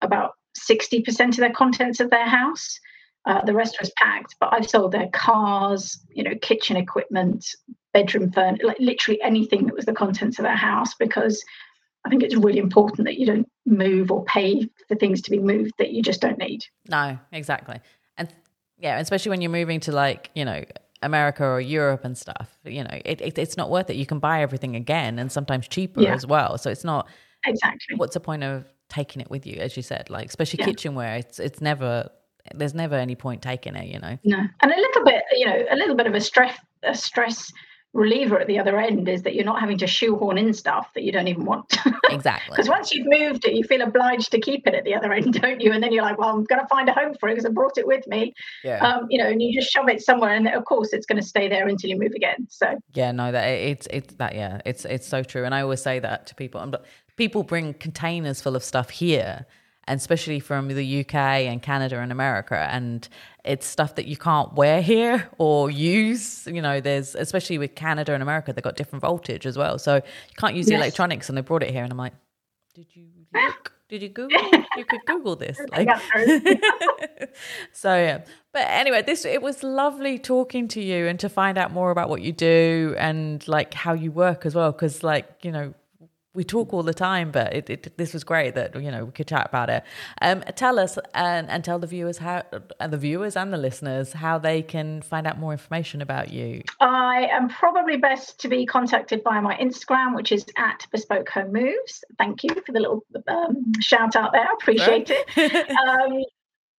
about 0.02 0.32
60% 0.70 1.28
of 1.30 1.36
their 1.36 1.52
contents 1.52 2.00
of 2.00 2.10
their 2.10 2.26
house. 2.26 2.78
Uh, 3.26 3.44
the 3.44 3.52
rest 3.52 3.78
was 3.80 3.90
packed, 3.96 4.36
but 4.40 4.52
I've 4.52 4.68
sold 4.68 4.92
their 4.92 5.08
cars, 5.12 6.00
you 6.10 6.22
know, 6.22 6.34
kitchen 6.40 6.76
equipment, 6.76 7.44
bedroom 7.92 8.30
furniture, 8.32 8.66
like 8.66 8.78
literally 8.78 9.20
anything 9.22 9.66
that 9.66 9.74
was 9.74 9.84
the 9.84 9.92
contents 9.92 10.38
of 10.38 10.44
their 10.44 10.56
house, 10.56 10.94
because 10.94 11.44
I 12.06 12.08
think 12.08 12.22
it's 12.22 12.36
really 12.36 12.58
important 12.58 13.06
that 13.06 13.18
you 13.18 13.26
don't 13.26 13.48
move 13.66 14.10
or 14.10 14.24
pay 14.24 14.66
for 14.86 14.94
things 14.94 15.20
to 15.22 15.30
be 15.30 15.40
moved 15.40 15.72
that 15.78 15.90
you 15.90 16.00
just 16.00 16.20
don't 16.20 16.38
need. 16.38 16.64
no, 16.88 17.18
exactly, 17.32 17.80
and 18.16 18.32
yeah, 18.78 18.98
especially 18.98 19.30
when 19.30 19.42
you're 19.42 19.50
moving 19.50 19.80
to 19.80 19.92
like 19.92 20.30
you 20.34 20.44
know 20.44 20.64
America 21.02 21.44
or 21.44 21.60
Europe 21.60 22.04
and 22.04 22.16
stuff. 22.16 22.58
You 22.64 22.84
know, 22.84 22.98
it, 23.04 23.20
it 23.20 23.38
it's 23.38 23.56
not 23.56 23.70
worth 23.70 23.90
it. 23.90 23.96
You 23.96 24.06
can 24.06 24.18
buy 24.18 24.42
everything 24.42 24.76
again, 24.76 25.18
and 25.18 25.30
sometimes 25.30 25.68
cheaper 25.68 26.02
Yeah. 26.02 26.14
as 26.14 26.26
well. 26.26 26.58
So 26.58 26.70
it's 26.70 26.84
not. 26.84 27.08
Exactly. 27.46 27.96
What's 27.96 28.14
the 28.14 28.20
point 28.20 28.42
of 28.42 28.64
taking 28.88 29.22
it 29.22 29.30
with 29.30 29.46
you, 29.46 29.56
as 29.60 29.76
you 29.76 29.82
said? 29.82 30.10
Like 30.10 30.26
especially 30.28 30.58
Yeah. 30.60 30.66
kitchenware, 30.66 31.16
it's 31.16 31.38
it's 31.38 31.60
never. 31.60 32.10
There's 32.54 32.72
never 32.74 32.94
any 32.94 33.14
point 33.14 33.42
taking 33.42 33.76
it. 33.76 33.86
You 33.92 33.98
know. 34.00 34.18
No, 34.24 34.38
and 34.38 34.72
a 34.72 34.76
little 34.76 35.04
bit, 35.04 35.22
you 35.32 35.46
know, 35.46 35.64
a 35.70 35.76
little 35.76 35.94
bit 35.94 36.06
of 36.06 36.14
a 36.14 36.20
stress, 36.20 36.58
a 36.82 36.94
stress 36.94 37.52
reliever 37.94 38.38
at 38.38 38.46
the 38.46 38.58
other 38.58 38.78
end 38.78 39.08
is 39.08 39.22
that 39.22 39.34
you're 39.34 39.44
not 39.44 39.60
having 39.60 39.78
to 39.78 39.86
shoehorn 39.86 40.36
in 40.36 40.52
stuff 40.52 40.92
that 40.94 41.02
you 41.02 41.12
don't 41.12 41.28
even 41.28 41.44
want. 41.44 41.76
Exactly. 42.10 42.48
Because 42.58 42.68
once 42.68 42.92
you've 42.92 43.06
moved 43.08 43.44
it, 43.44 43.54
you 43.54 43.62
feel 43.62 43.82
obliged 43.82 44.32
to 44.32 44.40
keep 44.40 44.66
it 44.66 44.74
at 44.74 44.84
the 44.84 44.94
other 44.94 45.12
end, 45.12 45.34
don't 45.34 45.60
you? 45.60 45.72
And 45.72 45.82
then 45.82 45.92
you're 45.92 46.02
like, 46.02 46.18
well, 46.18 46.30
I'm 46.30 46.44
going 46.44 46.60
to 46.60 46.66
find 46.66 46.88
a 46.88 46.92
home 46.92 47.14
for 47.14 47.28
it 47.28 47.34
because 47.34 47.46
I 47.46 47.50
brought 47.50 47.78
it 47.78 47.86
with 47.86 48.06
me. 48.06 48.34
Yeah. 48.64 48.84
Um, 48.84 49.06
you 49.08 49.18
know, 49.18 49.28
and 49.28 49.40
you 49.40 49.52
just 49.52 49.70
shove 49.70 49.88
it 49.88 50.02
somewhere, 50.02 50.34
and 50.34 50.48
of 50.48 50.64
course, 50.64 50.92
it's 50.92 51.06
going 51.06 51.20
to 51.20 51.26
stay 51.26 51.48
there 51.48 51.68
until 51.68 51.90
you 51.90 51.98
move 51.98 52.12
again. 52.12 52.46
So 52.50 52.78
Yeah, 52.94 53.12
no, 53.12 53.30
that 53.30 53.44
it's 53.44 53.86
it's 53.90 54.14
that 54.14 54.34
yeah, 54.34 54.60
it's 54.64 54.84
it's 54.84 55.06
so 55.06 55.22
true, 55.22 55.44
and 55.44 55.54
I 55.54 55.62
always 55.62 55.82
say 55.82 55.98
that 56.00 56.26
to 56.28 56.34
people. 56.34 56.60
And 56.60 56.72
but 56.72 56.84
people 57.16 57.42
bring 57.42 57.74
containers 57.74 58.40
full 58.40 58.56
of 58.56 58.64
stuff 58.64 58.90
here, 58.90 59.46
and 59.88 59.98
especially 59.98 60.38
from 60.38 60.68
the 60.68 61.00
UK 61.00 61.14
and 61.14 61.62
Canada 61.62 61.98
and 61.98 62.12
America. 62.12 62.68
And 62.70 63.08
it's 63.44 63.66
stuff 63.66 63.94
that 63.94 64.06
you 64.06 64.16
can't 64.16 64.52
wear 64.52 64.82
here 64.82 65.28
or 65.38 65.70
use. 65.70 66.46
You 66.46 66.60
know, 66.60 66.80
there's 66.80 67.14
especially 67.14 67.58
with 67.58 67.74
Canada 67.74 68.12
and 68.12 68.22
America, 68.22 68.52
they've 68.52 68.62
got 68.62 68.76
different 68.76 69.00
voltage 69.00 69.46
as 69.46 69.56
well. 69.56 69.78
So 69.78 69.96
you 69.96 70.36
can't 70.36 70.54
use 70.54 70.66
the 70.66 70.74
electronics, 70.74 71.28
and 71.28 71.38
they 71.38 71.42
brought 71.42 71.62
it 71.62 71.70
here, 71.70 71.82
and 71.82 71.90
I'm 71.90 71.98
like, 71.98 72.12
did 72.74 72.86
you 72.94 73.06
look? 73.32 73.72
Did 73.88 74.02
you 74.02 74.10
Google? 74.10 74.38
you 74.76 74.84
could 74.84 75.00
Google 75.06 75.34
this. 75.34 75.58
Like, 75.70 75.88
so 77.72 77.96
yeah. 77.96 78.24
But 78.52 78.66
anyway, 78.68 79.02
this 79.02 79.24
it 79.24 79.40
was 79.40 79.62
lovely 79.62 80.18
talking 80.18 80.68
to 80.68 80.82
you 80.82 81.06
and 81.06 81.18
to 81.20 81.30
find 81.30 81.56
out 81.56 81.72
more 81.72 81.90
about 81.90 82.10
what 82.10 82.20
you 82.20 82.32
do 82.32 82.94
and 82.98 83.46
like 83.48 83.72
how 83.72 83.94
you 83.94 84.12
work 84.12 84.44
as 84.44 84.54
well. 84.54 84.72
Because 84.72 85.02
like 85.02 85.26
you 85.42 85.50
know, 85.50 85.72
we 86.38 86.44
talk 86.44 86.72
all 86.72 86.84
the 86.84 86.94
time, 86.94 87.32
but 87.32 87.52
it, 87.52 87.68
it, 87.68 87.98
this 87.98 88.14
was 88.14 88.22
great 88.22 88.54
that 88.54 88.80
you 88.80 88.92
know 88.92 89.06
we 89.06 89.10
could 89.10 89.26
chat 89.26 89.48
about 89.48 89.68
it. 89.68 89.82
Um, 90.22 90.42
tell 90.54 90.78
us 90.78 90.96
and, 91.12 91.50
and 91.50 91.64
tell 91.64 91.80
the 91.80 91.88
viewers 91.88 92.18
how, 92.18 92.44
and 92.78 92.92
the 92.92 92.96
viewers 92.96 93.36
and 93.36 93.52
the 93.52 93.56
listeners 93.56 94.12
how 94.12 94.38
they 94.38 94.62
can 94.62 95.02
find 95.02 95.26
out 95.26 95.36
more 95.36 95.50
information 95.50 96.00
about 96.00 96.32
you. 96.32 96.62
I 96.78 97.26
am 97.32 97.48
probably 97.48 97.96
best 97.96 98.38
to 98.42 98.48
be 98.48 98.64
contacted 98.66 99.24
by 99.24 99.40
my 99.40 99.56
Instagram, 99.56 100.14
which 100.14 100.30
is 100.30 100.46
at 100.56 100.86
Bespoke 100.92 101.28
Home 101.30 101.52
Moves. 101.52 102.04
Thank 102.18 102.44
you 102.44 102.50
for 102.64 102.70
the 102.70 102.78
little 102.78 103.04
um, 103.26 103.72
shout 103.80 104.14
out 104.14 104.30
there. 104.32 104.42
I 104.42 104.54
appreciate 104.62 105.10
right. 105.10 105.26
it. 105.36 105.70
um, 105.88 106.22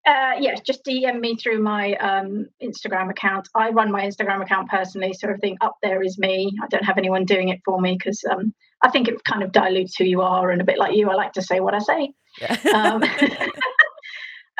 uh, 0.05 0.35
yes, 0.39 0.61
just 0.61 0.85
DM 0.85 1.19
me 1.19 1.35
through 1.35 1.61
my 1.61 1.95
um, 1.95 2.47
Instagram 2.63 3.09
account. 3.09 3.49
I 3.53 3.71
run 3.71 3.91
my 3.91 4.05
Instagram 4.05 4.41
account 4.41 4.69
personally, 4.69 5.11
so 5.11 5.27
everything 5.27 5.57
up 5.59 5.75
there 5.83 6.01
is 6.01 6.17
me. 6.17 6.53
I 6.63 6.67
don't 6.67 6.85
have 6.85 6.97
anyone 6.97 7.25
doing 7.25 7.49
it 7.49 7.59
for 7.65 7.81
me 7.81 7.97
because 7.99 8.23
um, 8.31 8.53
I 8.81 8.89
think 8.89 9.07
it 9.07 9.23
kind 9.23 9.43
of 9.43 9.51
dilutes 9.51 9.97
who 9.97 10.05
you 10.05 10.21
are. 10.21 10.51
And 10.51 10.61
a 10.61 10.65
bit 10.65 10.77
like 10.77 10.95
you, 10.95 11.09
I 11.09 11.15
like 11.15 11.33
to 11.33 11.41
say 11.41 11.59
what 11.59 11.73
I 11.73 11.79
say. 11.79 12.13
Yeah. 12.41 12.57
um, 12.73 13.03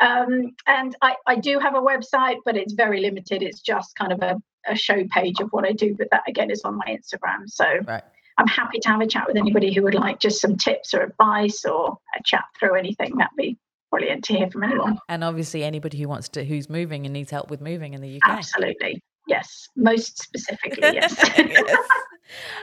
um, 0.00 0.54
and 0.66 0.96
I, 1.02 1.16
I 1.26 1.36
do 1.36 1.58
have 1.58 1.74
a 1.74 1.80
website, 1.80 2.36
but 2.44 2.56
it's 2.56 2.74
very 2.74 3.00
limited. 3.00 3.42
It's 3.42 3.60
just 3.60 3.94
kind 3.96 4.12
of 4.12 4.22
a, 4.22 4.36
a 4.66 4.76
show 4.76 5.04
page 5.10 5.40
of 5.40 5.48
what 5.50 5.66
I 5.66 5.72
do. 5.72 5.94
But 5.96 6.08
that 6.10 6.22
again 6.28 6.50
is 6.50 6.62
on 6.64 6.76
my 6.76 6.86
Instagram. 6.86 7.48
So 7.48 7.64
right. 7.86 8.02
I'm 8.38 8.46
happy 8.46 8.78
to 8.80 8.88
have 8.88 9.00
a 9.00 9.06
chat 9.06 9.26
with 9.26 9.36
anybody 9.36 9.72
who 9.72 9.82
would 9.82 9.94
like 9.94 10.18
just 10.18 10.40
some 10.40 10.56
tips 10.56 10.94
or 10.94 11.02
advice 11.02 11.64
or 11.64 11.98
a 12.18 12.22
chat 12.24 12.44
through 12.58 12.76
anything. 12.76 13.16
That'd 13.16 13.36
be 13.36 13.58
brilliant 13.90 14.24
to 14.24 14.34
hear 14.34 14.50
from 14.50 14.64
anyone. 14.64 14.98
And 15.08 15.24
obviously, 15.24 15.64
anybody 15.64 15.98
who 15.98 16.08
wants 16.08 16.28
to, 16.30 16.44
who's 16.44 16.70
moving 16.70 17.06
and 17.06 17.12
needs 17.12 17.30
help 17.30 17.50
with 17.50 17.60
moving 17.60 17.94
in 17.94 18.00
the 18.00 18.16
UK. 18.16 18.28
Absolutely. 18.28 19.02
Yes. 19.30 19.68
Most 19.76 20.20
specifically, 20.20 20.92
yes. 20.92 21.14
yes. 21.38 21.88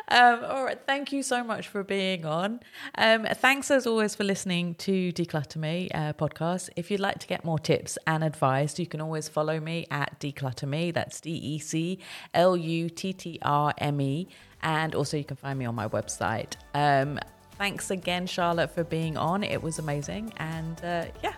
Um, 0.10 0.44
all 0.44 0.66
right. 0.66 0.80
Thank 0.86 1.14
you 1.14 1.24
so 1.24 1.42
much 1.42 1.70
for 1.70 1.82
being 1.82 2.26
on. 2.26 2.60
Um, 2.98 3.26
thanks 3.26 3.72
as 3.72 3.88
always 3.88 4.16
for 4.16 4.26
listening 4.26 4.76
to 4.76 5.14
Decluttr 5.14 5.56
Me 5.56 5.90
uh, 5.94 6.12
podcast. 6.12 6.70
If 6.76 6.92
you'd 6.92 7.00
like 7.00 7.20
to 7.20 7.28
get 7.28 7.46
more 7.46 7.58
tips 7.58 7.98
and 8.06 8.22
advice, 8.22 8.78
you 8.80 8.86
can 8.86 9.00
always 9.00 9.30
follow 9.30 9.62
me 9.62 9.88
at 9.92 10.20
Decluttr 10.20 10.68
Me. 10.68 10.92
That's 10.92 11.22
D 11.22 11.32
E 11.32 11.60
C 11.60 12.00
L 12.34 12.58
U 12.58 12.90
T 12.90 13.14
T 13.14 13.40
R 13.42 13.74
M 13.78 14.02
E. 14.02 14.28
And 14.62 14.94
also, 14.94 15.16
you 15.16 15.24
can 15.24 15.38
find 15.38 15.58
me 15.58 15.66
on 15.66 15.76
my 15.76 15.88
website. 15.88 16.56
Um, 16.74 17.18
thanks 17.58 17.92
again, 17.92 18.28
Charlotte, 18.28 18.72
for 18.72 18.84
being 18.84 19.16
on. 19.16 19.42
It 19.42 19.64
was 19.64 19.80
amazing. 19.80 20.34
And 20.38 20.84
uh, 20.84 21.06
yeah, 21.24 21.36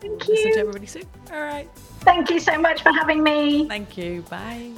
Thank 0.00 0.28
you. 0.28 0.34
Listen 0.34 0.52
to 0.52 0.58
everybody 0.60 0.86
soon. 0.86 1.04
All 1.32 1.40
right. 1.40 1.68
Thank 2.00 2.30
you 2.30 2.40
so 2.40 2.58
much 2.58 2.82
for 2.82 2.92
having 2.92 3.22
me. 3.22 3.66
Thank 3.66 3.96
you. 3.96 4.22
Bye. 4.22 4.72